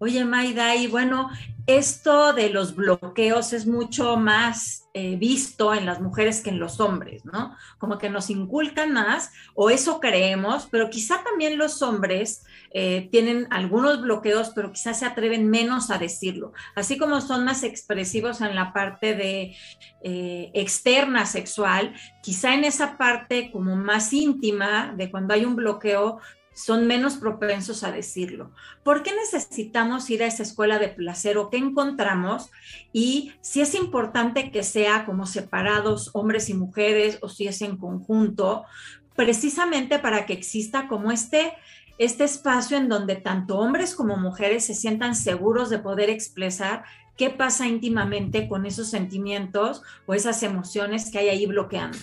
Oye, 0.00 0.24
Maida, 0.24 0.76
y 0.76 0.86
bueno, 0.86 1.28
esto 1.66 2.32
de 2.32 2.50
los 2.50 2.76
bloqueos 2.76 3.52
es 3.52 3.66
mucho 3.66 4.16
más 4.16 4.88
eh, 4.94 5.16
visto 5.16 5.74
en 5.74 5.86
las 5.86 6.00
mujeres 6.00 6.40
que 6.40 6.50
en 6.50 6.60
los 6.60 6.78
hombres, 6.78 7.24
¿no? 7.24 7.56
Como 7.78 7.98
que 7.98 8.08
nos 8.08 8.30
inculcan 8.30 8.92
más, 8.92 9.32
o 9.54 9.70
eso 9.70 9.98
creemos, 9.98 10.68
pero 10.70 10.88
quizá 10.88 11.24
también 11.24 11.58
los 11.58 11.82
hombres 11.82 12.44
eh, 12.70 13.08
tienen 13.10 13.46
algunos 13.50 14.02
bloqueos, 14.02 14.52
pero 14.54 14.72
quizás 14.72 14.98
se 14.98 15.06
atreven 15.06 15.48
menos 15.48 15.90
a 15.90 15.98
decirlo. 15.98 16.52
Así 16.74 16.98
como 16.98 17.20
son 17.20 17.44
más 17.44 17.62
expresivos 17.62 18.40
en 18.40 18.54
la 18.54 18.72
parte 18.72 19.14
de 19.14 19.56
eh, 20.02 20.50
externa 20.54 21.26
sexual, 21.26 21.94
quizá 22.22 22.54
en 22.54 22.64
esa 22.64 22.98
parte 22.98 23.50
como 23.50 23.76
más 23.76 24.12
íntima 24.12 24.94
de 24.96 25.10
cuando 25.10 25.34
hay 25.34 25.44
un 25.44 25.56
bloqueo, 25.56 26.20
son 26.58 26.88
menos 26.88 27.16
propensos 27.16 27.84
a 27.84 27.92
decirlo. 27.92 28.50
¿Por 28.82 29.04
qué 29.04 29.12
necesitamos 29.14 30.10
ir 30.10 30.24
a 30.24 30.26
esa 30.26 30.42
escuela 30.42 30.80
de 30.80 30.88
placer 30.88 31.38
o 31.38 31.50
qué 31.50 31.56
encontramos? 31.56 32.50
Y 32.92 33.32
si 33.40 33.60
es 33.60 33.76
importante 33.76 34.50
que 34.50 34.64
sea 34.64 35.06
como 35.06 35.24
separados 35.24 36.10
hombres 36.14 36.50
y 36.50 36.54
mujeres 36.54 37.18
o 37.22 37.28
si 37.28 37.46
es 37.46 37.62
en 37.62 37.76
conjunto, 37.76 38.64
precisamente 39.14 40.00
para 40.00 40.26
que 40.26 40.32
exista 40.32 40.88
como 40.88 41.12
este, 41.12 41.52
este 41.98 42.24
espacio 42.24 42.76
en 42.76 42.88
donde 42.88 43.16
tanto 43.16 43.58
hombres 43.58 43.94
como 43.94 44.16
mujeres 44.16 44.64
se 44.64 44.74
sientan 44.74 45.14
seguros 45.14 45.68
de 45.68 45.78
poder 45.78 46.10
expresar 46.10 46.84
qué 47.16 47.30
pasa 47.30 47.66
íntimamente 47.66 48.48
con 48.48 48.64
esos 48.64 48.88
sentimientos 48.88 49.82
o 50.06 50.14
esas 50.14 50.42
emociones 50.42 51.10
que 51.10 51.18
hay 51.18 51.28
ahí 51.28 51.46
bloqueando. 51.46 51.98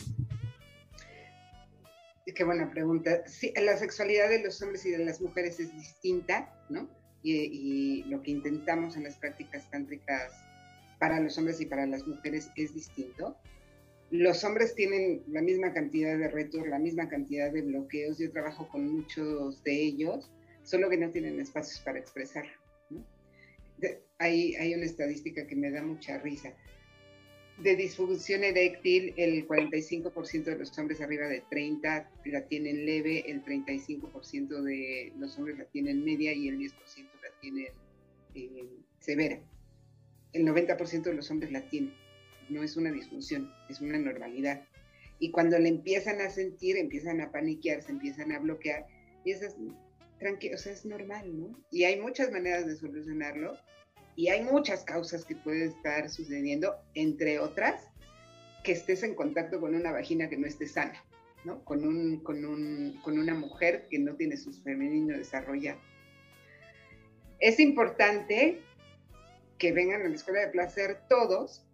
Qué 2.36 2.44
buena 2.44 2.70
pregunta. 2.70 3.26
Sí, 3.26 3.54
la 3.56 3.78
sexualidad 3.78 4.30
de 4.30 4.44
los 4.44 4.62
hombres 4.62 4.86
y 4.86 4.92
de 4.92 5.06
las 5.06 5.22
mujeres 5.22 5.60
es 5.60 5.74
distinta, 5.74 6.54
¿no? 6.70 6.90
Y, 7.24 8.04
lo 8.04 8.22
que 8.22 8.32
intentamos 8.32 8.98
en 8.98 9.04
las 9.04 9.16
prácticas 9.16 9.70
tántricas 9.72 10.32
para 11.00 11.20
los 11.20 11.38
hombres 11.38 11.60
y 11.62 11.66
para 11.66 11.88
las 11.88 12.06
mujeres 12.06 12.52
es 12.56 12.74
distinto. 12.74 13.38
Los 14.12 14.44
hombres 14.44 14.76
tienen 14.76 15.24
la 15.28 15.42
misma 15.42 15.74
cantidad 15.74 16.18
de 16.18 16.28
retos, 16.30 16.68
la 16.68 16.80
misma 16.80 17.10
cantidad 17.10 17.52
de 17.52 17.62
bloqueos. 17.62 18.18
Yo 18.18 18.32
trabajo 18.32 18.70
con 18.70 18.88
muchos 18.88 19.64
de 19.64 19.74
ellos, 19.74 20.32
solo 20.64 20.90
que 20.90 20.98
no 20.98 21.12
tienen 21.12 21.40
espacios 21.40 21.80
para 21.82 22.00
expresar. 22.00 22.46
hay, 24.20 24.74
una 24.74 24.86
estadística 24.86 25.46
que 25.46 25.56
me 25.56 25.72
da 25.72 25.82
mucha 25.82 26.18
risa 26.20 26.54
de 27.58 27.76
disfunción 27.76 28.44
eréctil, 28.44 29.14
el 29.18 29.48
45% 29.48 30.44
de 30.44 30.58
los 30.58 30.78
hombres 30.78 31.00
arriba 31.00 31.28
de 31.28 31.42
30 31.50 32.12
la 32.26 32.48
tienen 32.48 32.86
leve, 32.86 33.32
el 33.32 33.44
35% 33.44 34.62
de 34.62 35.14
los 35.18 35.38
hombres 35.38 35.58
la 35.58 35.66
tienen 35.66 36.04
media 36.04 36.34
y 36.34 36.50
el 36.50 36.60
10% 36.60 36.74
la 37.24 37.40
tienen 37.40 37.68
eh, 38.34 38.70
severa. 39.00 39.40
El 40.34 40.46
90% 40.46 41.04
de 41.04 41.14
los 41.14 41.32
hombres 41.32 41.52
la 41.52 41.68
tienen. 41.70 41.94
No 42.50 42.64
es 42.64 42.78
una 42.78 42.92
disfunción, 42.92 43.52
es 43.70 43.82
una 43.82 43.98
normalidad. 43.98 44.64
Y 45.20 45.32
cuando 45.32 45.58
la 45.58 45.68
empiezan 45.68 46.22
a 46.22 46.30
sentir, 46.30 46.78
empiezan 46.78 47.22
a 47.22 47.32
paniquear, 47.32 47.82
se 47.82 47.92
empiezan 47.92 48.32
a 48.32 48.40
bloquear, 48.40 48.86
y 49.24 49.32
eso 49.32 49.46
es, 49.46 49.56
tranquilo, 50.20 50.56
o 50.56 50.58
sea, 50.58 50.74
es 50.74 50.86
normal, 50.86 51.38
¿no? 51.38 51.60
Y 51.72 51.84
hay 51.84 52.00
muchas 52.00 52.32
maneras 52.32 52.66
de 52.66 52.76
solucionarlo 52.76 53.58
y 54.16 54.30
hay 54.30 54.44
muchas 54.44 54.84
causas 54.84 55.26
que 55.26 55.36
pueden 55.36 55.70
estar 55.70 56.10
sucediendo, 56.10 56.76
entre 56.94 57.40
otras, 57.40 57.88
que 58.64 58.72
estés 58.72 59.04
en 59.04 59.16
contacto 59.16 59.60
con 59.60 59.76
una 59.76 59.92
vagina 59.92 60.30
que 60.30 60.38
no 60.38 60.48
esté 60.48 60.68
sana, 60.68 61.04
¿no? 61.44 61.64
Con, 61.66 61.86
un, 61.86 62.20
con, 62.20 62.44
un, 62.46 63.00
con 63.04 63.20
una 63.20 63.34
mujer 63.34 63.88
que 63.90 64.00
no 64.00 64.16
tiene 64.16 64.38
su 64.38 64.54
femenino 64.64 65.18
desarrollado. 65.18 65.80
Es 67.40 67.60
importante 67.60 68.62
que 69.58 69.72
vengan 69.72 70.02
a 70.02 70.10
la 70.10 70.16
escuela 70.16 70.42
de 70.42 70.48
placer 70.48 71.00
todos. 71.10 71.66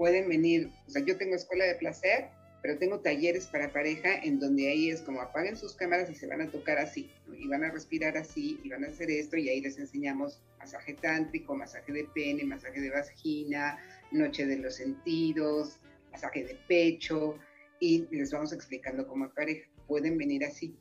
Pueden 0.00 0.30
venir, 0.30 0.70
o 0.86 0.90
sea, 0.90 1.04
yo 1.04 1.18
tengo 1.18 1.36
escuela 1.36 1.66
de 1.66 1.74
placer, 1.74 2.30
pero 2.62 2.78
tengo 2.78 3.00
talleres 3.00 3.46
para 3.46 3.70
pareja 3.70 4.14
en 4.22 4.40
donde 4.40 4.70
ahí 4.70 4.88
es 4.88 5.02
como 5.02 5.20
apaguen 5.20 5.58
sus 5.58 5.74
cámaras 5.74 6.08
y 6.08 6.14
se 6.14 6.26
van 6.26 6.40
a 6.40 6.50
tocar 6.50 6.78
así, 6.78 7.10
y 7.38 7.46
van 7.48 7.64
a 7.64 7.70
respirar 7.70 8.16
así, 8.16 8.58
y 8.64 8.70
van 8.70 8.82
a 8.82 8.88
hacer 8.88 9.10
esto, 9.10 9.36
y 9.36 9.50
ahí 9.50 9.60
les 9.60 9.78
enseñamos 9.78 10.40
masaje 10.58 10.94
tántrico, 10.94 11.54
masaje 11.54 11.92
de 11.92 12.04
pene, 12.14 12.44
masaje 12.44 12.80
de 12.80 12.88
vagina, 12.88 13.78
noche 14.10 14.46
de 14.46 14.56
los 14.56 14.76
sentidos, 14.76 15.78
masaje 16.12 16.44
de 16.44 16.54
pecho, 16.66 17.38
y 17.78 18.06
les 18.10 18.32
vamos 18.32 18.54
explicando 18.54 19.06
cómo 19.06 19.28
pareja. 19.34 19.68
Pueden 19.86 20.16
venir 20.16 20.46
así. 20.46 20.74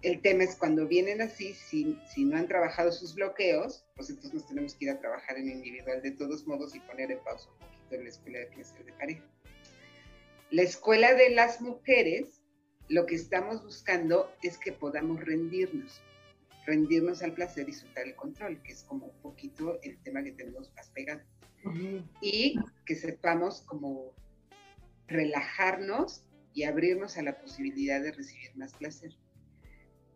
El 0.00 0.22
tema 0.22 0.44
es 0.44 0.56
cuando 0.56 0.88
vienen 0.88 1.20
así, 1.20 1.52
si, 1.52 1.98
si 2.10 2.24
no 2.24 2.38
han 2.38 2.48
trabajado 2.48 2.90
sus 2.90 3.14
bloqueos, 3.14 3.84
pues 3.96 4.08
entonces 4.08 4.32
nos 4.32 4.48
tenemos 4.48 4.74
que 4.76 4.86
ir 4.86 4.92
a 4.92 4.98
trabajar 4.98 5.36
en 5.36 5.50
individual 5.50 6.00
de 6.00 6.12
todos 6.12 6.46
modos 6.46 6.74
y 6.74 6.80
poner 6.80 7.10
en 7.10 7.22
pausa 7.22 7.50
un 7.50 7.69
poquito 7.90 8.02
la 8.02 8.08
escuela 8.08 8.38
de 8.38 8.46
placer 8.46 8.84
de 8.84 8.92
pareja. 8.92 9.24
La 10.50 10.62
escuela 10.62 11.14
de 11.14 11.30
las 11.30 11.60
mujeres, 11.60 12.42
lo 12.88 13.06
que 13.06 13.14
estamos 13.14 13.62
buscando 13.62 14.32
es 14.42 14.58
que 14.58 14.72
podamos 14.72 15.20
rendirnos, 15.20 16.00
rendirnos 16.66 17.22
al 17.22 17.34
placer 17.34 17.68
y 17.68 17.72
soltar 17.72 18.06
el 18.06 18.16
control, 18.16 18.60
que 18.62 18.72
es 18.72 18.82
como 18.84 19.06
un 19.06 19.20
poquito 19.20 19.80
el 19.82 19.98
tema 20.02 20.22
que 20.22 20.32
tenemos 20.32 20.72
más 20.74 20.88
pegado. 20.90 21.20
Y 22.20 22.56
que 22.86 22.94
sepamos 22.94 23.60
como 23.62 24.14
relajarnos 25.06 26.24
y 26.54 26.64
abrirnos 26.64 27.18
a 27.18 27.22
la 27.22 27.38
posibilidad 27.38 28.00
de 28.00 28.12
recibir 28.12 28.56
más 28.56 28.72
placer. 28.74 29.14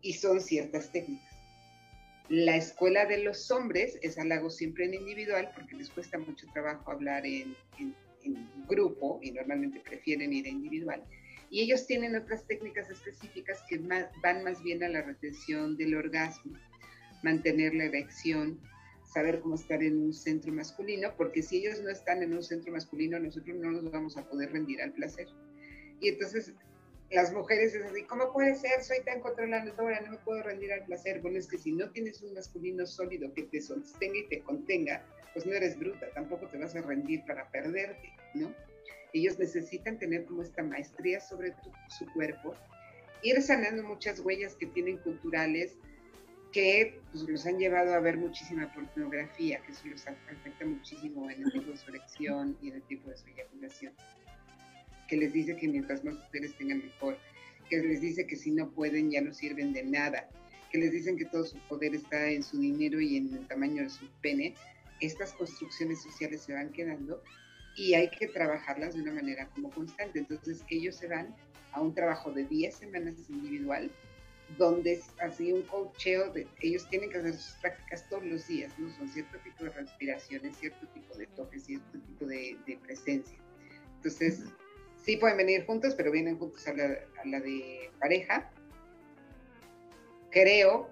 Y 0.01 0.13
son 0.13 0.41
ciertas 0.41 0.91
técnicas. 0.91 1.34
La 2.29 2.55
escuela 2.55 3.05
de 3.05 3.23
los 3.23 3.51
hombres, 3.51 3.99
esa 4.01 4.25
la 4.25 4.35
hago 4.35 4.49
siempre 4.49 4.85
en 4.85 4.95
individual 4.95 5.51
porque 5.55 5.75
les 5.75 5.91
cuesta 5.91 6.17
mucho 6.17 6.47
trabajo 6.53 6.91
hablar 6.91 7.25
en, 7.25 7.55
grupo 8.67 9.19
y 9.21 9.31
normalmente 9.31 9.79
prefieren 9.81 10.33
ir 10.33 10.47
a 10.47 10.49
individual. 10.49 11.03
Y 11.51 11.61
ellos 11.61 11.85
tienen 11.85 12.15
otras 12.15 12.47
técnicas 12.47 12.89
específicas 12.89 13.61
que 13.69 13.77
van 13.77 14.43
más 14.43 14.63
bien 14.63 14.83
a 14.83 14.89
la 14.89 15.03
retención 15.03 15.77
del 15.77 15.95
orgasmo, 15.95 16.57
mantener 17.21 17.75
la 17.75 17.83
erección, 17.83 18.59
saber 19.03 19.41
cómo 19.41 19.53
estar 19.53 19.83
en 19.83 20.01
un 20.01 20.13
centro 20.13 20.51
masculino, 20.51 21.15
porque 21.15 21.43
si 21.43 21.57
ellos 21.57 21.79
no 21.83 21.91
están 21.91 22.23
en 22.23 22.33
un 22.33 22.41
centro 22.41 22.71
masculino, 22.71 23.19
nosotros 23.19 23.55
no 23.55 23.71
nos 23.71 23.91
vamos 23.91 24.17
a 24.17 24.27
poder 24.27 24.51
rendir 24.51 24.81
al 24.81 24.93
placer. 24.93 25.27
Y 26.01 26.09
entonces 26.09 26.55
las 27.11 27.31
mujeres 27.31 27.73
es 27.75 27.83
así, 27.83 28.03
¿cómo 28.03 28.33
puede 28.33 28.55
ser? 28.55 28.83
Soy 28.83 29.01
tan 29.05 29.19
controladora, 29.21 30.01
no 30.01 30.11
me 30.11 30.17
puedo 30.17 30.41
rendir 30.43 30.73
al 30.73 30.85
placer. 30.85 31.21
Bueno, 31.21 31.37
es 31.37 31.47
que 31.47 31.57
si 31.57 31.71
no 31.71 31.89
tienes 31.91 32.21
un 32.21 32.33
masculino 32.33 32.85
sólido 32.85 33.31
que 33.33 33.43
te 33.43 33.61
sostenga 33.61 34.17
y 34.17 34.27
te 34.27 34.41
contenga, 34.41 35.05
pues 35.33 35.45
no 35.45 35.53
eres 35.53 35.77
bruta, 35.77 36.09
tampoco 36.13 36.47
te 36.47 36.57
vas 36.57 36.75
a 36.75 36.81
rendir 36.81 37.23
para 37.25 37.49
perderte, 37.51 38.13
¿no? 38.33 38.53
Ellos 39.13 39.37
necesitan 39.37 39.99
tener 39.99 40.25
como 40.25 40.41
esta 40.41 40.63
maestría 40.63 41.19
sobre 41.19 41.53
su 41.89 42.05
cuerpo, 42.13 42.55
ir 43.21 43.41
sanando 43.41 43.83
muchas 43.83 44.19
huellas 44.19 44.55
que 44.55 44.65
tienen 44.67 44.97
culturales 44.97 45.77
que 46.51 47.01
pues, 47.11 47.27
los 47.27 47.45
han 47.45 47.59
llevado 47.59 47.93
a 47.93 47.99
ver 47.99 48.17
muchísima 48.17 48.71
pornografía, 48.73 49.59
que 49.61 49.73
eso 49.73 49.87
los 49.87 50.07
afecta 50.07 50.65
muchísimo 50.65 51.29
en 51.29 51.43
el 51.43 51.51
tipo 51.51 51.69
de 51.69 51.77
su 51.77 51.89
erección 51.89 52.57
y 52.61 52.69
en 52.69 52.75
el 52.75 52.81
tipo 52.83 53.09
de 53.09 53.17
su 53.17 53.27
eyaculación, 53.27 53.93
que 55.07 55.17
les 55.17 55.33
dice 55.33 55.55
que 55.55 55.67
mientras 55.67 56.03
más 56.03 56.15
mujeres 56.15 56.55
tengan 56.57 56.79
mejor, 56.79 57.17
que 57.69 57.77
les 57.77 58.01
dice 58.01 58.27
que 58.27 58.35
si 58.35 58.51
no 58.51 58.69
pueden 58.71 59.11
ya 59.11 59.21
no 59.21 59.33
sirven 59.33 59.73
de 59.73 59.83
nada, 59.83 60.29
que 60.71 60.77
les 60.77 60.91
dicen 60.91 61.17
que 61.17 61.25
todo 61.25 61.45
su 61.45 61.57
poder 61.67 61.95
está 61.95 62.29
en 62.29 62.43
su 62.43 62.59
dinero 62.59 62.99
y 62.99 63.17
en 63.17 63.33
el 63.33 63.47
tamaño 63.47 63.83
de 63.83 63.89
su 63.89 64.07
pene, 64.21 64.55
estas 65.01 65.33
construcciones 65.33 66.01
sociales 66.01 66.41
se 66.41 66.53
van 66.53 66.71
quedando 66.71 67.21
y 67.75 67.93
hay 67.93 68.09
que 68.09 68.27
trabajarlas 68.27 68.95
de 68.95 69.01
una 69.01 69.13
manera 69.13 69.47
como 69.49 69.69
constante. 69.71 70.19
Entonces 70.19 70.63
ellos 70.69 70.95
se 70.95 71.07
van 71.07 71.35
a 71.73 71.81
un 71.81 71.93
trabajo 71.93 72.31
de 72.31 72.45
10 72.45 72.73
semanas 72.73 73.15
individual, 73.29 73.91
donde 74.57 74.93
es 74.93 75.05
así 75.19 75.51
un 75.51 75.63
cocheo, 75.63 76.31
de, 76.31 76.47
ellos 76.61 76.87
tienen 76.89 77.09
que 77.09 77.17
hacer 77.17 77.33
sus 77.33 77.55
prácticas 77.55 78.07
todos 78.09 78.23
los 78.23 78.47
días, 78.47 78.71
¿no? 78.77 78.89
Son 78.95 79.09
cierto 79.09 79.37
tipo 79.39 79.65
de 79.65 79.71
respiraciones, 79.71 80.55
cierto 80.57 80.87
tipo 80.87 81.17
de 81.17 81.27
toques, 81.27 81.65
cierto 81.65 81.99
tipo 81.99 82.25
de, 82.25 82.79
presencia. 82.83 83.37
Entonces, 83.97 84.43
sí 85.05 85.17
pueden 85.17 85.37
venir 85.37 85.65
juntos, 85.65 85.93
pero 85.95 86.11
vienen 86.11 86.39
juntos 86.39 86.67
a 86.67 86.73
la, 86.73 86.85
a 86.85 87.27
la 87.27 87.39
de 87.39 87.91
pareja. 87.99 88.49
Creo, 90.31 90.89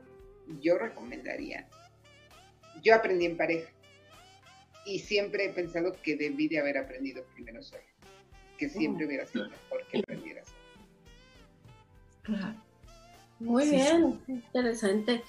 yo 0.61 0.77
recomendaría, 0.77 1.67
yo 2.81 2.95
aprendí 2.95 3.25
en 3.25 3.35
pareja, 3.35 3.69
y 4.85 4.99
siempre 4.99 5.45
he 5.45 5.49
pensado 5.49 5.93
que 6.01 6.15
debí 6.15 6.47
de 6.47 6.59
haber 6.59 6.77
aprendido 6.77 7.25
primero 7.33 7.63
solo, 7.63 7.83
que 8.57 8.69
siempre 8.69 9.05
hubiera 9.05 9.25
sido 9.25 9.49
mejor 9.49 9.85
que 9.87 9.99
aprendiera 9.99 10.43
solo. 10.45 10.57
Claro. 12.21 12.63
Muy 13.39 13.69
bien, 13.69 14.21
interesante. 14.27 15.23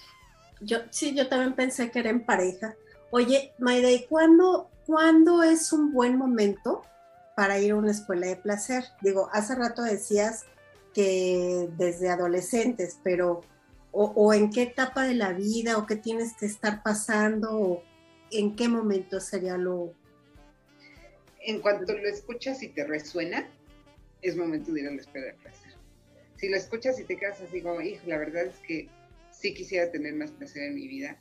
Yo 0.60 0.78
sí, 0.90 1.14
yo 1.16 1.28
también 1.28 1.54
pensé 1.54 1.90
que 1.90 1.98
era 1.98 2.10
en 2.10 2.24
pareja. 2.24 2.76
Oye, 3.10 3.52
Maida, 3.58 3.90
¿y 3.90 4.04
cuándo, 4.06 4.70
cuándo 4.86 5.42
es 5.42 5.72
un 5.72 5.92
buen 5.92 6.16
momento 6.16 6.84
para 7.36 7.58
ir 7.58 7.72
a 7.72 7.76
una 7.76 7.90
escuela 7.90 8.26
de 8.26 8.36
placer? 8.36 8.84
Digo, 9.00 9.28
hace 9.32 9.54
rato 9.54 9.82
decías 9.82 10.44
que 10.92 11.68
desde 11.76 12.08
adolescentes, 12.08 12.98
pero 13.02 13.42
o, 13.96 14.34
en 14.34 14.50
qué 14.50 14.62
etapa 14.62 15.04
de 15.04 15.14
la 15.14 15.32
vida 15.32 15.78
o 15.78 15.86
qué 15.86 15.94
tienes 15.94 16.32
que 16.34 16.46
estar 16.46 16.82
pasando 16.82 17.56
o 17.56 17.82
¿en 18.32 18.56
qué 18.56 18.68
momento 18.68 19.20
sería 19.20 19.56
lo...? 19.56 19.92
En 21.46 21.60
cuanto 21.60 21.92
lo 21.92 22.08
escuchas 22.08 22.62
y 22.62 22.68
te 22.68 22.84
resuena, 22.84 23.48
es 24.20 24.36
momento 24.36 24.72
de 24.72 24.80
ir 24.80 24.88
a 24.88 24.90
la 24.90 25.00
espera 25.00 25.26
de 25.26 25.34
placer. 25.34 25.74
Si 26.36 26.48
lo 26.48 26.56
escuchas 26.56 26.98
y 26.98 27.04
te 27.04 27.16
quedas 27.16 27.40
así 27.40 27.60
como, 27.60 27.80
hijo, 27.80 28.02
la 28.06 28.18
verdad 28.18 28.46
es 28.46 28.56
que 28.66 28.88
sí 29.30 29.54
quisiera 29.54 29.90
tener 29.92 30.14
más 30.14 30.32
placer 30.32 30.64
en 30.64 30.74
mi 30.74 30.88
vida, 30.88 31.20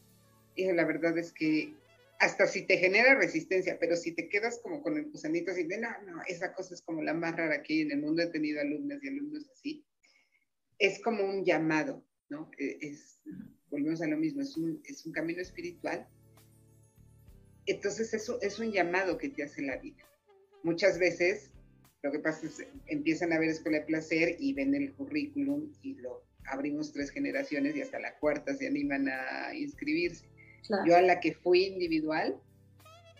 hijo, 0.56 0.72
la 0.74 0.86
verdad 0.86 1.16
es 1.18 1.32
que 1.32 1.76
hasta 2.24 2.48
si 2.48 2.66
te 2.66 2.78
genera 2.78 3.16
resistencia, 3.16 3.78
pero 3.80 3.96
si 3.96 4.14
te 4.14 4.30
quedas 4.30 4.60
como 4.64 4.82
con 4.82 4.98
el 4.98 5.12
gusanito 5.12 5.52
así 5.52 5.64
de, 5.64 5.78
no, 5.78 5.90
no, 6.06 6.22
esa 6.28 6.54
cosa 6.54 6.74
es 6.74 6.82
como 6.82 7.02
la 7.02 7.14
más 7.14 7.36
rara 7.36 7.62
que 7.64 7.82
en 7.82 7.92
el 7.92 8.02
mundo, 8.02 8.22
he 8.22 8.28
tenido 8.28 8.62
alumnas 8.62 9.04
y 9.04 9.08
alumnos 9.10 9.50
así, 9.52 9.86
es 10.80 11.00
como 11.02 11.24
un 11.24 11.44
llamado, 11.46 12.06
¿no? 12.30 12.50
E, 12.58 12.78
es, 12.82 13.20
volvemos 13.70 14.02
a 14.02 14.08
lo 14.08 14.18
mismo, 14.18 14.42
es 14.42 14.58
un, 14.58 14.82
es 14.86 15.06
un 15.06 15.12
camino 15.12 15.42
espiritual 15.42 16.08
entonces 17.66 18.14
eso 18.14 18.40
es 18.42 18.60
un 18.60 18.72
llamado 18.72 19.18
que 19.18 19.30
te 19.30 19.44
hace 19.44 19.62
la 19.62 19.78
vida. 19.78 20.04
Muchas 20.64 21.00
veces 21.00 21.50
lo 22.02 22.12
que 22.12 22.20
pasa 22.20 22.46
es 22.46 22.66
empiezan 22.88 23.32
a 23.32 23.40
ver 23.40 23.50
escuela 23.50 23.80
de 23.80 23.86
placer 23.86 24.36
y 24.40 24.54
ven 24.54 24.76
el 24.76 24.94
currículum 24.94 25.72
y 25.82 25.96
lo 25.96 26.24
abrimos 26.46 26.92
tres 26.92 27.10
generaciones 27.10 27.76
y 27.76 27.82
hasta 27.82 28.00
la 28.00 28.18
cuarta 28.20 28.54
se 28.54 28.68
animan 28.68 29.08
a 29.08 29.56
inscribirse. 29.56 30.26
Yo 30.86 30.96
a 30.96 31.02
la 31.02 31.20
que 31.20 31.34
fui 31.34 31.66
individual 31.66 32.40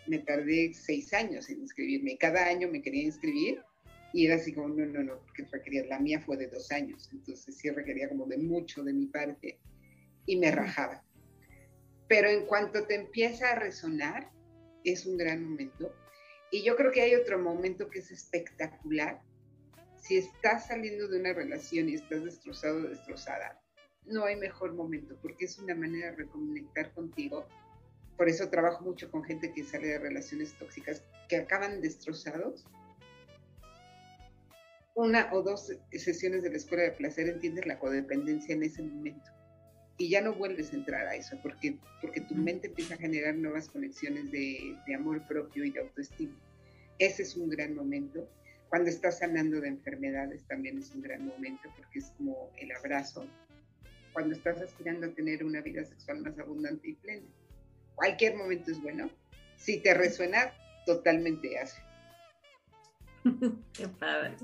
me 0.06 0.18
tardé 0.18 0.72
seis 0.74 1.12
años 1.12 1.48
en 1.48 1.60
inscribirme. 1.60 2.16
Cada 2.18 2.46
año 2.46 2.68
me 2.68 2.82
quería 2.82 3.04
inscribir 3.04 3.62
Y 4.12 4.26
era 4.26 4.36
así 4.36 4.52
como, 4.52 4.68
no, 4.68 4.86
no, 4.86 5.02
no, 5.02 5.18
porque 5.18 5.44
requería, 5.50 5.84
la 5.86 5.98
mía 5.98 6.20
fue 6.20 6.36
de 6.36 6.46
dos 6.46 6.70
años, 6.70 7.10
entonces 7.12 7.56
sí 7.56 7.68
requería 7.70 8.08
como 8.08 8.26
de 8.26 8.38
mucho 8.38 8.84
de 8.84 8.92
mi 8.92 9.06
parte 9.06 9.58
y 10.24 10.36
me 10.36 10.52
rajaba. 10.52 11.02
Pero 12.06 12.28
en 12.28 12.46
cuanto 12.46 12.86
te 12.86 12.94
empieza 12.94 13.50
a 13.50 13.56
resonar, 13.56 14.30
es 14.84 15.04
un 15.04 15.16
gran 15.16 15.42
momento. 15.42 15.92
Y 16.52 16.62
yo 16.62 16.76
creo 16.76 16.92
que 16.92 17.02
hay 17.02 17.16
otro 17.16 17.40
momento 17.40 17.90
que 17.90 17.98
es 17.98 18.12
espectacular. 18.12 19.20
Si 19.96 20.18
estás 20.18 20.68
saliendo 20.68 21.08
de 21.08 21.18
una 21.18 21.32
relación 21.32 21.88
y 21.88 21.94
estás 21.94 22.22
destrozado 22.24 22.76
o 22.76 22.88
destrozada, 22.90 23.60
no 24.06 24.24
hay 24.24 24.36
mejor 24.36 24.74
momento 24.74 25.16
porque 25.22 25.46
es 25.46 25.58
una 25.58 25.74
manera 25.74 26.10
de 26.10 26.16
reconectar 26.16 26.92
contigo. 26.92 27.46
Por 28.16 28.28
eso 28.28 28.48
trabajo 28.48 28.84
mucho 28.84 29.10
con 29.10 29.24
gente 29.24 29.52
que 29.52 29.64
sale 29.64 29.88
de 29.88 29.98
relaciones 29.98 30.52
tóxicas 30.54 31.02
que 31.28 31.36
acaban 31.36 31.80
destrozados 31.80 32.66
una 34.94 35.32
o 35.32 35.42
dos 35.42 35.72
sesiones 35.90 36.42
de 36.44 36.50
la 36.50 36.56
escuela 36.56 36.84
de 36.84 36.92
placer 36.92 37.28
entiendes 37.28 37.66
la 37.66 37.78
codependencia 37.78 38.54
en 38.54 38.62
ese 38.62 38.82
momento 38.82 39.30
y 39.98 40.08
ya 40.08 40.20
no 40.20 40.34
vuelves 40.34 40.72
a 40.72 40.76
entrar 40.76 41.06
a 41.06 41.16
eso 41.16 41.36
porque, 41.42 41.78
porque 42.00 42.20
tu 42.20 42.34
mente 42.34 42.68
empieza 42.68 42.94
a 42.94 42.98
generar 42.98 43.34
nuevas 43.34 43.68
conexiones 43.68 44.30
de, 44.30 44.76
de 44.86 44.94
amor 44.94 45.26
propio 45.26 45.64
y 45.64 45.70
de 45.70 45.80
autoestima. 45.80 46.36
Ese 46.98 47.22
es 47.22 47.36
un 47.36 47.48
gran 47.48 47.74
momento. 47.74 48.28
Cuando 48.68 48.88
estás 48.88 49.18
sanando 49.18 49.60
de 49.60 49.68
enfermedades 49.68 50.44
también 50.46 50.78
es 50.78 50.92
un 50.94 51.02
gran 51.02 51.26
momento 51.26 51.68
porque 51.76 51.98
es 51.98 52.12
como 52.16 52.50
el 52.58 52.72
abrazo. 52.72 53.26
Cuando 54.14 54.34
estás 54.34 54.62
aspirando 54.62 55.08
a 55.08 55.10
tener 55.10 55.44
una 55.44 55.60
vida 55.60 55.84
sexual 55.84 56.22
más 56.22 56.38
abundante 56.38 56.88
y 56.88 56.94
plena. 56.94 57.26
Cualquier 57.94 58.36
momento 58.36 58.70
es 58.70 58.80
bueno. 58.80 59.10
Si 59.56 59.80
te 59.80 59.92
resuena, 59.92 60.54
totalmente 60.86 61.58
hace. 61.58 61.82
Qué 63.72 63.88
padre. 63.88 64.36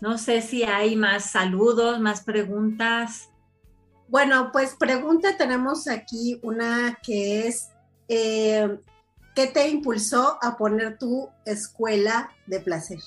No 0.00 0.16
sé 0.16 0.40
si 0.42 0.62
hay 0.62 0.96
más 0.96 1.30
saludos, 1.30 1.98
más 1.98 2.22
preguntas. 2.22 3.30
Bueno, 4.08 4.50
pues 4.52 4.74
pregunta 4.74 5.36
tenemos 5.36 5.88
aquí 5.88 6.40
una 6.42 6.98
que 7.02 7.46
es, 7.46 7.70
eh, 8.08 8.78
¿qué 9.34 9.46
te 9.46 9.68
impulsó 9.68 10.38
a 10.42 10.56
poner 10.56 10.98
tu 10.98 11.28
escuela 11.44 12.30
de 12.46 12.60
placer? 12.60 12.98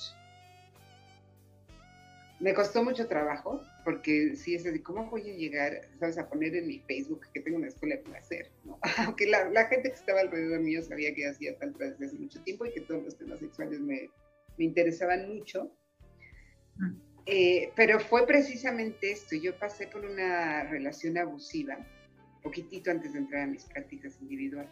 Me 2.40 2.54
costó 2.54 2.84
mucho 2.84 3.08
trabajo, 3.08 3.62
porque 3.84 4.36
sí 4.36 4.56
es 4.56 4.66
así, 4.66 4.80
¿cómo 4.80 5.10
voy 5.10 5.30
a 5.30 5.36
llegar, 5.36 5.90
sabes, 6.00 6.18
a 6.18 6.30
poner 6.30 6.56
en 6.56 6.68
mi 6.68 6.80
Facebook 6.80 7.22
que 7.34 7.42
tengo 7.42 7.58
una 7.58 7.68
escuela 7.68 7.96
de 7.96 8.02
placer? 8.04 8.52
Aunque 9.06 9.28
la, 9.28 9.66
gente 9.66 9.90
que 9.90 9.96
estaba 9.96 10.22
alrededor 10.22 10.62
mío 10.62 10.82
sabía 10.82 11.14
que 11.14 11.28
hacía 11.28 11.58
tanto 11.58 11.80
desde 11.80 12.06
hace 12.06 12.18
mucho 12.18 12.42
tiempo 12.44 12.66
y 12.66 12.74
que 12.74 12.82
todos 12.82 13.04
los 13.04 13.18
temas 13.18 13.40
sexuales 13.40 13.80
me, 13.80 14.10
me 14.58 14.66
interesaban 14.66 15.28
mucho 15.28 15.72
eh, 17.26 17.72
pero 17.76 18.00
fue 18.00 18.28
precisamente 18.28 19.12
esto, 19.12 19.36
yo 19.36 19.58
pasé 19.58 19.88
por 19.88 20.04
una 20.06 20.64
relación 20.64 21.18
abusiva, 21.18 21.78
poquitito 22.42 22.92
antes 22.92 23.14
de 23.14 23.20
entrar 23.20 23.44
a 23.44 23.48
mis 23.48 23.64
prácticas 23.66 24.20
individuales. 24.22 24.72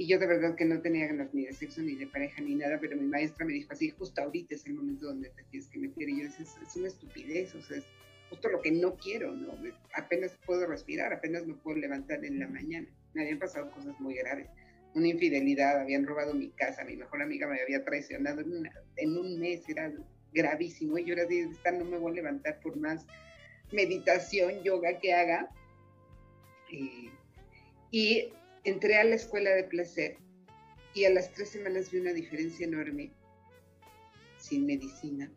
Y 0.00 0.06
yo 0.06 0.18
de 0.18 0.26
verdad 0.26 0.54
que 0.56 0.64
no 0.64 0.80
tenía 0.80 1.08
ganas 1.08 1.34
ni 1.34 1.44
de 1.44 1.52
sexo, 1.52 1.82
ni 1.82 1.94
de 1.94 2.06
pareja, 2.06 2.40
ni 2.40 2.54
nada, 2.54 2.78
pero 2.80 2.96
mi 2.96 3.06
maestra 3.06 3.44
me 3.44 3.52
dijo 3.52 3.70
así, 3.70 3.90
justo 3.90 4.22
ahorita 4.22 4.54
es 4.54 4.64
el 4.64 4.72
momento 4.72 5.04
donde 5.04 5.28
te 5.28 5.42
tienes 5.50 5.68
que 5.68 5.78
meter. 5.78 6.08
Y 6.08 6.22
yo 6.22 6.24
decía, 6.24 6.46
es, 6.62 6.76
una 6.76 6.88
estupidez, 6.88 7.54
o 7.54 7.60
sea, 7.60 7.76
es 7.76 7.84
justo 8.30 8.48
lo 8.48 8.62
que 8.62 8.70
no 8.70 8.96
quiero, 8.96 9.36
¿no? 9.36 9.52
Apenas 9.92 10.34
puedo 10.46 10.66
respirar, 10.66 11.12
apenas 11.12 11.46
me 11.46 11.52
puedo 11.52 11.76
levantar 11.76 12.24
en 12.24 12.38
la 12.38 12.48
mañana. 12.48 12.88
Me 13.12 13.24
habían 13.24 13.38
pasado 13.38 13.70
cosas 13.72 14.00
muy 14.00 14.14
graves. 14.14 14.48
Una 14.94 15.06
infidelidad, 15.06 15.78
habían 15.78 16.06
robado 16.06 16.32
mi 16.32 16.48
casa, 16.48 16.82
mi 16.82 16.96
mejor 16.96 17.20
amiga 17.20 17.46
me 17.46 17.60
había 17.60 17.84
traicionado 17.84 18.40
en, 18.40 18.70
en 18.96 19.18
un 19.18 19.38
mes, 19.38 19.68
era 19.68 19.92
gravísimo 20.32 20.96
y 20.96 21.04
yo 21.04 21.12
era 21.12 21.26
de 21.26 21.40
esta 21.40 21.72
no 21.72 21.84
me 21.84 21.98
voy 21.98 22.12
a 22.12 22.14
levantar 22.14 22.58
por 22.60 22.74
más 22.74 23.06
meditación, 23.70 24.62
yoga 24.62 24.98
que 24.98 25.12
haga. 25.12 25.50
Eh, 26.72 27.10
y 27.90 28.32
entré 28.64 28.96
a 28.98 29.04
la 29.04 29.14
escuela 29.14 29.50
de 29.50 29.64
placer 29.64 30.18
y 30.94 31.04
a 31.04 31.10
las 31.10 31.32
tres 31.32 31.50
semanas 31.50 31.90
vi 31.90 31.98
una 31.98 32.12
diferencia 32.12 32.66
enorme, 32.66 33.12
sin 34.38 34.66
medicina, 34.66 35.30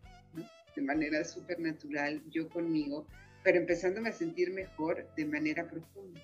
de 0.76 0.82
manera 0.82 1.24
súper 1.24 1.60
natural, 1.60 2.22
yo 2.30 2.50
conmigo, 2.50 3.08
pero 3.44 3.58
empezándome 3.58 4.10
a 4.10 4.14
sentir 4.14 4.52
mejor 4.52 5.08
de 5.16 5.26
manera 5.26 5.68
profunda. 5.68 6.20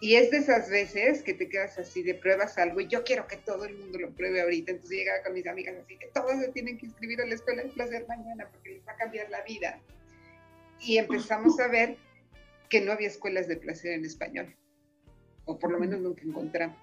Y 0.00 0.16
es 0.16 0.30
de 0.30 0.38
esas 0.38 0.68
veces 0.68 1.22
que 1.22 1.32
te 1.32 1.48
quedas 1.48 1.78
así 1.78 2.02
de 2.02 2.14
pruebas 2.14 2.58
algo 2.58 2.80
y 2.80 2.88
yo 2.88 3.02
quiero 3.02 3.26
que 3.26 3.38
todo 3.38 3.64
el 3.64 3.76
mundo 3.76 3.98
lo 3.98 4.14
pruebe 4.14 4.42
ahorita. 4.42 4.72
Entonces 4.72 4.98
llegaba 4.98 5.22
con 5.22 5.32
mis 5.32 5.46
amigas 5.46 5.74
así 5.82 5.96
que 5.96 6.08
todos 6.08 6.38
se 6.38 6.48
tienen 6.48 6.76
que 6.76 6.86
inscribir 6.86 7.20
a 7.22 7.26
la 7.26 7.34
escuela 7.34 7.62
de 7.62 7.70
placer 7.70 8.06
mañana 8.06 8.46
porque 8.52 8.74
les 8.74 8.86
va 8.86 8.92
a 8.92 8.96
cambiar 8.96 9.30
la 9.30 9.42
vida. 9.42 9.80
Y 10.80 10.98
empezamos 10.98 11.58
a 11.60 11.68
ver 11.68 11.96
que 12.68 12.82
no 12.82 12.92
había 12.92 13.08
escuelas 13.08 13.48
de 13.48 13.56
placer 13.56 13.92
en 13.92 14.04
español, 14.04 14.54
o 15.46 15.58
por 15.58 15.72
lo 15.72 15.80
menos 15.80 16.00
nunca 16.00 16.22
encontramos. 16.22 16.78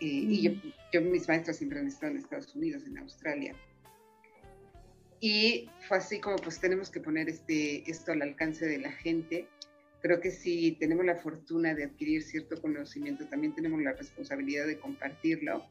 y 0.00 0.42
yo, 0.42 0.50
yo, 0.92 1.00
mis 1.00 1.28
maestros 1.28 1.56
siempre 1.56 1.78
han 1.78 1.86
estado 1.86 2.12
en 2.12 2.18
Estados 2.18 2.54
Unidos, 2.56 2.82
en 2.84 2.98
Australia. 2.98 3.54
Y 5.20 5.70
fue 5.86 5.98
así 5.98 6.18
como 6.18 6.36
pues 6.36 6.58
tenemos 6.60 6.90
que 6.90 6.98
poner 6.98 7.28
este, 7.28 7.88
esto 7.88 8.10
al 8.10 8.22
alcance 8.22 8.66
de 8.66 8.78
la 8.78 8.90
gente 8.90 9.48
creo 10.02 10.20
que 10.20 10.32
si 10.32 10.72
tenemos 10.72 11.06
la 11.06 11.16
fortuna 11.16 11.74
de 11.74 11.84
adquirir 11.84 12.22
cierto 12.22 12.60
conocimiento, 12.60 13.24
también 13.28 13.54
tenemos 13.54 13.80
la 13.80 13.92
responsabilidad 13.92 14.66
de 14.66 14.78
compartirlo. 14.78 15.64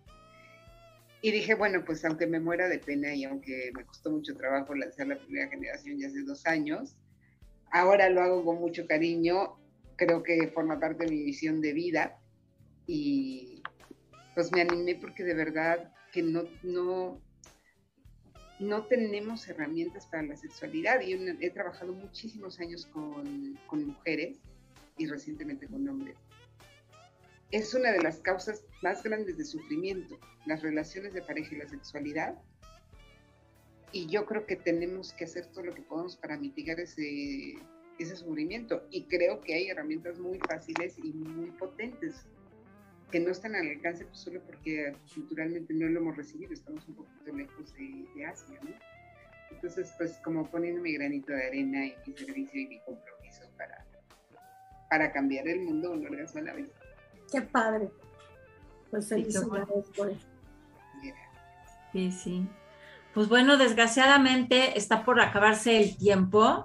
Y 1.22 1.32
dije, 1.32 1.54
bueno, 1.54 1.84
pues 1.86 2.04
aunque 2.06 2.26
me 2.26 2.40
muera 2.40 2.68
de 2.68 2.80
pena 2.80 3.14
y 3.14 3.26
aunque 3.26 3.72
me 3.76 3.86
costó 3.86 4.10
mucho 4.10 4.36
trabajo 4.36 4.74
lanzar 4.74 5.08
la 5.08 5.20
primera 5.20 5.50
generación 5.50 6.00
ya 6.00 6.08
hace 6.08 6.24
dos 6.24 6.48
años, 6.48 6.96
ahora 7.72 8.10
lo 8.10 8.22
hago 8.22 8.44
con 8.44 8.60
mucho 8.60 8.88
cariño, 8.88 9.60
creo 10.02 10.24
que 10.24 10.48
forma 10.48 10.80
parte 10.80 11.06
de 11.06 11.12
mi 11.12 11.24
visión 11.24 11.62
de 11.62 11.74
vida 11.74 12.20
y 12.88 13.62
pues 14.34 14.52
me 14.52 14.62
animé 14.62 14.96
porque 14.96 15.24
de 15.24 15.36
verdad 15.36 15.94
que 16.12 16.24
no, 16.24 16.46
no, 16.64 17.22
no 18.60 18.86
tenemos 18.88 19.48
herramientas 19.48 20.08
para 20.08 20.24
la 20.24 20.36
sexualidad 20.36 21.02
y 21.02 21.14
he 21.14 21.52
trabajado 21.52 21.94
muchísimos 21.94 22.60
años 22.60 22.88
con, 22.88 23.60
mujeres 23.70 24.40
y 24.98 25.06
recientemente 25.06 25.68
con 25.68 25.88
hombres. 25.88 26.18
Es 27.52 27.76
una 27.76 27.92
de 27.92 28.02
las 28.02 28.22
causas 28.22 28.64
más 28.82 29.04
grandes 29.04 29.38
de 29.38 29.46
sufrimiento, 29.46 30.18
las 30.48 30.64
relaciones 30.64 31.14
de 31.14 31.22
pareja 31.22 31.54
y 31.54 31.60
la 31.60 31.70
sexualidad. 31.70 32.42
Y 33.92 34.08
yo 34.08 34.26
creo 34.26 34.48
que 34.48 34.56
tenemos 34.56 35.14
que 35.14 35.26
hacer 35.26 35.46
todo 35.52 35.66
lo 35.66 35.76
que 35.76 35.84
podamos 35.84 36.16
para 36.16 36.40
mitigar 36.40 36.80
ese, 36.80 37.56
ese 38.04 38.16
sufrimiento. 38.16 38.84
Y 38.92 39.04
creo 39.04 39.42
que 39.42 39.54
hay 39.54 39.70
herramientas 39.70 40.20
muy 40.20 40.40
fáciles 40.40 40.98
y 40.98 41.14
muy 41.14 41.52
potentes 41.52 42.26
que 43.12 43.20
no 43.20 43.32
están 43.32 43.56
al 43.56 43.68
alcance 43.68 44.06
pues, 44.06 44.20
solo 44.20 44.42
porque 44.42 44.96
culturalmente 45.14 45.74
no 45.74 45.88
lo 45.88 46.00
hemos 46.00 46.16
recibido, 46.16 46.54
estamos 46.54 46.88
un 46.88 46.96
poquito 46.96 47.36
lejos 47.36 47.74
de, 47.74 48.26
Asia, 48.26 48.58
¿no? 48.64 48.72
Entonces, 49.52 49.94
pues 49.98 50.18
como 50.24 50.50
poniendo 50.50 50.82
mi 50.82 50.94
granito 50.94 51.34
de 51.34 51.46
arena 51.46 51.86
y 51.86 51.96
mi 52.08 52.14
servicio 52.16 52.62
y 52.62 52.68
mi 52.68 52.80
compromiso 52.80 53.42
para, 53.58 53.86
para 54.90 55.12
cambiar 55.12 55.48
el 55.50 55.60
mundo 55.62 55.92
un 55.92 56.06
orgasmo 56.06 56.40
a 56.40 56.44
la 56.44 56.54
vez. 56.54 56.70
Qué 57.32 57.42
padre. 57.42 57.90
Pues 58.90 59.10
felicidades 59.10 59.88
por 59.96 60.10
eso. 60.10 60.28
Sí, 61.92 62.12
sí. 62.12 62.48
Pues 63.14 63.28
bueno, 63.28 63.58
desgraciadamente 63.58 64.78
está 64.78 65.04
por 65.04 65.20
acabarse 65.20 65.82
el 65.82 65.98
tiempo. 65.98 66.64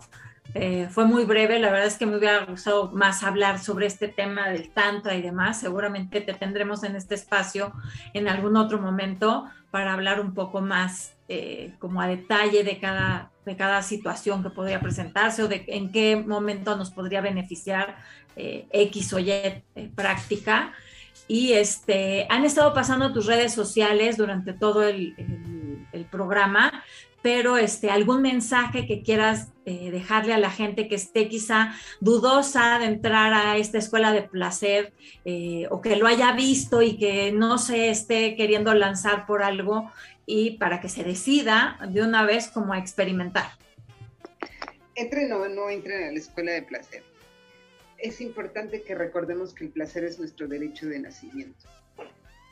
Eh, 0.55 0.89
fue 0.91 1.05
muy 1.05 1.25
breve, 1.25 1.59
la 1.59 1.71
verdad 1.71 1.87
es 1.87 1.99
que 1.99 2.07
me 2.07 2.17
hubiera 2.17 2.45
gustado 2.45 2.91
más 2.93 3.23
hablar 3.23 3.59
sobre 3.59 3.87
este 3.87 4.09
tema 4.09 4.49
del 4.49 4.71
tantra 4.71 5.15
y 5.15 5.23
demás. 5.23 5.61
Seguramente 5.61 6.21
te 6.21 6.35
tendremos 6.35 6.83
en 6.85 6.97
este 6.97 7.15
espacio 7.15 7.73
en 8.15 8.29
algún 8.29 8.57
otro 8.57 8.79
momento 8.79 9.47
para 9.71 9.93
hablar 9.93 10.21
un 10.21 10.35
poco 10.35 10.61
más 10.61 11.15
eh, 11.29 11.75
como 11.79 12.01
a 12.01 12.07
detalle 12.07 12.65
de 12.65 12.79
cada, 12.79 13.31
de 13.45 13.57
cada 13.57 13.83
situación 13.83 14.43
que 14.43 14.51
podría 14.51 14.81
presentarse 14.81 15.43
o 15.43 15.49
de 15.49 15.65
en 15.67 15.93
qué 15.93 16.17
momento 16.17 16.77
nos 16.77 16.91
podría 16.91 17.21
beneficiar 17.21 17.97
eh, 18.37 18.67
X 18.71 19.13
o 19.13 19.19
Y 19.19 19.33
práctica. 19.95 20.73
Y 21.29 21.55
este, 21.55 22.27
han 22.31 22.45
estado 22.45 22.73
pasando 22.73 23.13
tus 23.13 23.27
redes 23.27 23.53
sociales 23.53 24.17
durante 24.17 24.53
todo 24.53 24.85
el, 24.85 25.15
el 25.93 26.05
programa 26.05 26.85
pero 27.27 27.57
este, 27.57 27.91
algún 27.91 28.23
mensaje 28.23 28.87
que 28.87 29.03
quieras 29.03 29.49
eh, 29.65 29.91
dejarle 29.91 30.33
a 30.33 30.39
la 30.39 30.49
gente 30.49 30.87
que 30.87 30.95
esté 30.95 31.27
quizá 31.27 31.75
dudosa 31.99 32.79
de 32.79 32.85
entrar 32.85 33.35
a 33.35 33.57
esta 33.57 33.79
escuela 33.79 34.13
de 34.13 34.23
placer 34.23 34.93
eh, 35.25 35.67
o 35.71 35.81
que 35.81 35.97
lo 35.97 36.07
haya 36.07 36.31
visto 36.35 36.83
y 36.83 36.97
que 36.97 37.33
no 37.33 37.59
se 37.59 37.91
esté 37.91 38.37
queriendo 38.37 38.73
lanzar 38.75 39.27
por 39.27 39.43
algo 39.43 39.91
y 40.25 40.53
para 40.59 40.81
que 40.81 40.89
se 40.89 41.03
decida 41.03 41.81
de 41.89 42.01
una 42.03 42.25
vez 42.25 42.47
como 42.47 42.75
a 42.75 42.79
experimentar. 42.79 43.47
Entren 44.95 45.33
o 45.33 45.49
no 45.49 45.69
entren 45.69 46.05
a 46.05 46.13
la 46.13 46.19
escuela 46.21 46.53
de 46.53 46.63
placer. 46.63 47.03
Es 47.99 48.21
importante 48.21 48.83
que 48.83 48.95
recordemos 48.95 49.53
que 49.53 49.65
el 49.65 49.71
placer 49.71 50.05
es 50.05 50.21
nuestro 50.21 50.47
derecho 50.47 50.87
de 50.87 51.01
nacimiento. 51.01 51.67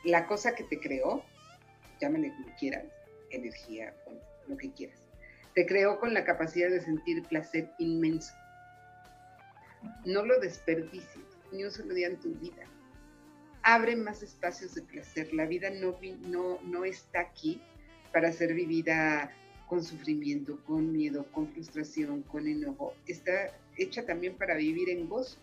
La 0.03 0.27
cosa 0.27 0.53
que 0.53 0.65
te 0.65 0.81
creó 0.81 1.23
llámale 2.01 2.33
como 2.35 2.53
quieras, 2.57 2.83
energía, 3.29 3.93
lo 4.47 4.57
que 4.57 4.71
quieras. 4.71 5.01
Te 5.53 5.65
creó 5.65 5.99
con 5.99 6.13
la 6.13 6.25
capacidad 6.25 6.69
de 6.69 6.81
sentir 6.81 7.23
placer 7.23 7.71
inmenso. 7.79 8.33
No 10.05 10.25
lo 10.25 10.39
desperdicies, 10.39 11.25
ni 11.51 11.63
un 11.63 11.71
solo 11.71 11.93
día 11.93 12.07
en 12.07 12.19
tu 12.19 12.33
vida. 12.35 12.63
Abre 13.63 13.95
más 13.95 14.21
espacios 14.21 14.75
de 14.75 14.81
placer. 14.81 15.33
La 15.33 15.45
vida 15.45 15.69
no, 15.69 15.97
no, 16.27 16.59
no 16.63 16.85
está 16.85 17.21
aquí 17.21 17.61
para 18.11 18.31
ser 18.31 18.53
vivida 18.53 19.31
con 19.67 19.83
sufrimiento, 19.83 20.63
con 20.65 20.91
miedo, 20.91 21.25
con 21.31 21.47
frustración, 21.47 22.21
con 22.23 22.47
enojo. 22.47 22.93
Está 23.07 23.57
hecha 23.77 24.05
también 24.05 24.37
para 24.37 24.55
vivir 24.55 24.89
en 24.89 25.07
gozo. 25.09 25.37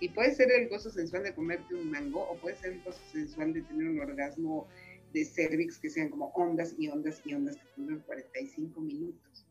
Y 0.00 0.08
puede 0.08 0.34
ser 0.34 0.50
el 0.50 0.68
gozo 0.68 0.90
sensual 0.90 1.22
de 1.22 1.34
comerte 1.34 1.74
un 1.74 1.90
mango 1.90 2.22
o 2.22 2.36
puede 2.38 2.56
ser 2.56 2.72
el 2.72 2.82
gozo 2.82 3.00
sensual 3.12 3.52
de 3.52 3.62
tener 3.62 3.88
un 3.88 4.00
orgasmo 4.00 4.66
de 5.12 5.24
cervix 5.24 5.78
que 5.78 5.90
sean 5.90 6.08
como 6.08 6.26
ondas 6.34 6.74
y 6.78 6.88
ondas 6.88 7.20
y 7.24 7.34
ondas 7.34 7.56
que 7.56 7.82
duran 7.82 8.00
45 8.00 8.80
minutos. 8.80 9.46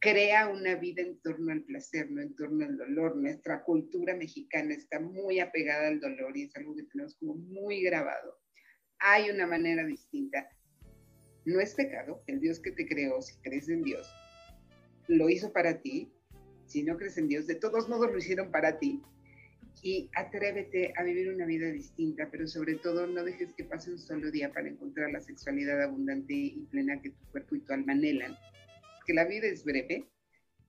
Crea 0.00 0.48
una 0.48 0.76
vida 0.76 1.02
en 1.02 1.18
torno 1.18 1.52
al 1.52 1.62
placer, 1.62 2.10
no 2.10 2.22
en 2.22 2.34
torno 2.36 2.64
al 2.64 2.76
dolor. 2.76 3.16
Nuestra 3.16 3.64
cultura 3.64 4.14
mexicana 4.14 4.74
está 4.74 5.00
muy 5.00 5.40
apegada 5.40 5.88
al 5.88 6.00
dolor 6.00 6.36
y 6.36 6.44
es 6.44 6.56
algo 6.56 6.76
que 6.76 6.84
tenemos 6.84 7.16
como 7.16 7.34
muy 7.34 7.82
grabado. 7.82 8.38
Hay 9.00 9.30
una 9.30 9.46
manera 9.46 9.84
distinta. 9.84 10.48
No 11.44 11.60
es 11.60 11.74
pecado, 11.74 12.22
el 12.26 12.40
Dios 12.40 12.60
que 12.60 12.72
te 12.72 12.86
creó, 12.86 13.20
si 13.22 13.36
crees 13.38 13.68
en 13.68 13.82
Dios, 13.82 14.06
lo 15.08 15.28
hizo 15.30 15.52
para 15.52 15.80
ti. 15.80 16.12
Si 16.66 16.82
no 16.82 16.96
crees 16.98 17.16
en 17.16 17.28
Dios, 17.28 17.46
de 17.46 17.54
todos 17.54 17.88
modos 17.88 18.12
lo 18.12 18.18
hicieron 18.18 18.50
para 18.50 18.78
ti 18.78 19.02
y 19.82 20.10
atrévete 20.14 20.92
a 20.96 21.02
vivir 21.02 21.32
una 21.32 21.46
vida 21.46 21.70
distinta, 21.70 22.28
pero 22.30 22.46
sobre 22.46 22.74
todo 22.76 23.06
no 23.06 23.24
dejes 23.24 23.52
que 23.54 23.64
pase 23.64 23.92
un 23.92 23.98
solo 23.98 24.30
día 24.30 24.52
para 24.52 24.68
encontrar 24.68 25.10
la 25.10 25.20
sexualidad 25.20 25.82
abundante 25.82 26.34
y 26.34 26.66
plena 26.70 27.00
que 27.00 27.10
tu 27.10 27.24
cuerpo 27.30 27.56
y 27.56 27.60
tu 27.60 27.72
alma 27.72 27.92
anhelan. 27.92 28.36
Que 29.06 29.14
la 29.14 29.24
vida 29.24 29.46
es 29.46 29.64
breve 29.64 30.04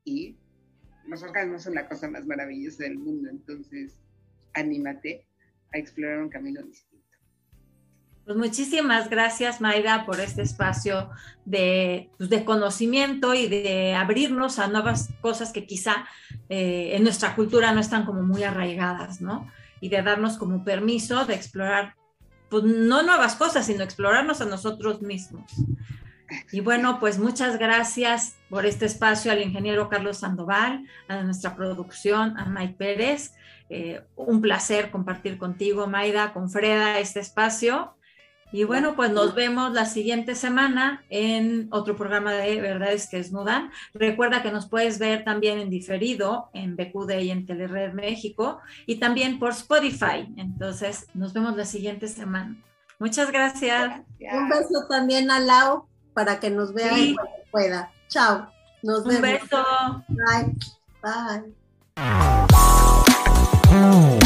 y 0.03 0.37
los 1.07 1.23
orgasmos 1.23 1.63
son 1.63 1.75
la 1.75 1.87
cosa 1.87 2.09
más 2.09 2.25
maravillosa 2.25 2.83
del 2.83 2.97
mundo, 2.97 3.29
entonces 3.29 3.97
anímate 4.53 5.25
a 5.73 5.77
explorar 5.77 6.19
un 6.19 6.29
camino 6.29 6.61
distinto. 6.61 6.88
Pues 8.29 8.37
muchísimas 8.37 9.09
gracias, 9.09 9.59
Mayra, 9.59 10.05
por 10.05 10.19
este 10.19 10.43
espacio 10.43 11.09
de, 11.45 12.11
pues, 12.19 12.29
conocimiento 12.43 13.33
y 13.33 13.47
de 13.47 13.95
abrirnos 13.95 14.59
a 14.59 14.67
nuevas 14.67 15.09
cosas 15.19 15.51
que 15.51 15.65
quizá 15.65 16.05
eh, 16.47 16.91
en 16.93 17.01
nuestra 17.01 17.33
cultura 17.33 17.71
no 17.73 17.79
están 17.79 18.05
como 18.05 18.21
muy 18.21 18.43
arraigadas, 18.43 19.19
¿no? 19.19 19.51
Y 19.81 19.89
de 19.89 20.03
darnos 20.03 20.37
como 20.37 20.63
permiso 20.63 21.25
de 21.25 21.33
explorar, 21.33 21.95
pues 22.49 22.65
no 22.65 23.01
nuevas 23.01 23.35
cosas, 23.35 23.65
sino 23.65 23.83
explorarnos 23.83 24.41
a 24.41 24.45
nosotros 24.45 25.01
mismos. 25.01 25.51
Y 26.51 26.59
bueno, 26.59 26.99
pues 26.99 27.17
muchas 27.17 27.57
gracias 27.57 28.35
por 28.47 28.67
este 28.67 28.85
espacio 28.85 29.31
al 29.31 29.41
ingeniero 29.41 29.89
Carlos 29.89 30.19
Sandoval, 30.19 30.85
a 31.07 31.23
nuestra 31.23 31.55
producción, 31.55 32.37
a 32.37 32.45
Mike 32.45 32.75
Pérez. 32.77 33.33
Eh, 33.71 34.03
un 34.15 34.39
placer 34.39 34.91
compartir 34.91 35.39
contigo, 35.39 35.87
Mayra, 35.87 36.31
con 36.31 36.51
Freda, 36.51 36.99
este 36.99 37.21
espacio. 37.21 37.95
Y 38.51 38.63
bueno, 38.63 38.95
pues 38.95 39.11
nos 39.11 39.35
vemos 39.35 39.73
la 39.73 39.85
siguiente 39.85 40.33
semana 40.33 41.03
en 41.09 41.67
otro 41.71 41.95
programa 41.95 42.33
de 42.33 42.59
Verdades 42.59 43.07
que 43.07 43.17
Desnudan. 43.17 43.71
Recuerda 43.93 44.41
que 44.41 44.51
nos 44.51 44.67
puedes 44.67 44.97
ver 44.97 45.23
también 45.23 45.59
en 45.59 45.69
diferido 45.69 46.49
en 46.53 46.75
BQD 46.75 47.19
y 47.19 47.31
en 47.31 47.45
Telered 47.45 47.93
México 47.93 48.59
y 48.87 48.95
también 48.95 49.37
por 49.37 49.51
Spotify. 49.51 50.33
Entonces, 50.37 51.07
nos 51.13 51.33
vemos 51.33 51.55
la 51.55 51.65
siguiente 51.65 52.07
semana. 52.07 52.55
Muchas 52.97 53.31
gracias. 53.31 54.01
Un 54.19 54.49
beso 54.49 54.87
también 54.89 55.29
a 55.31 55.39
Lau 55.39 55.85
para 56.13 56.39
que 56.39 56.49
nos 56.49 56.73
vea 56.73 56.97
y 56.97 57.15
cuando 57.15 57.31
pueda. 57.51 57.91
Chao. 58.07 58.49
Nos 58.81 59.05
Un 59.05 59.21
vemos. 59.21 59.21
beso. 59.21 59.63
Bye. 60.09 60.55
Bye. 63.71 64.18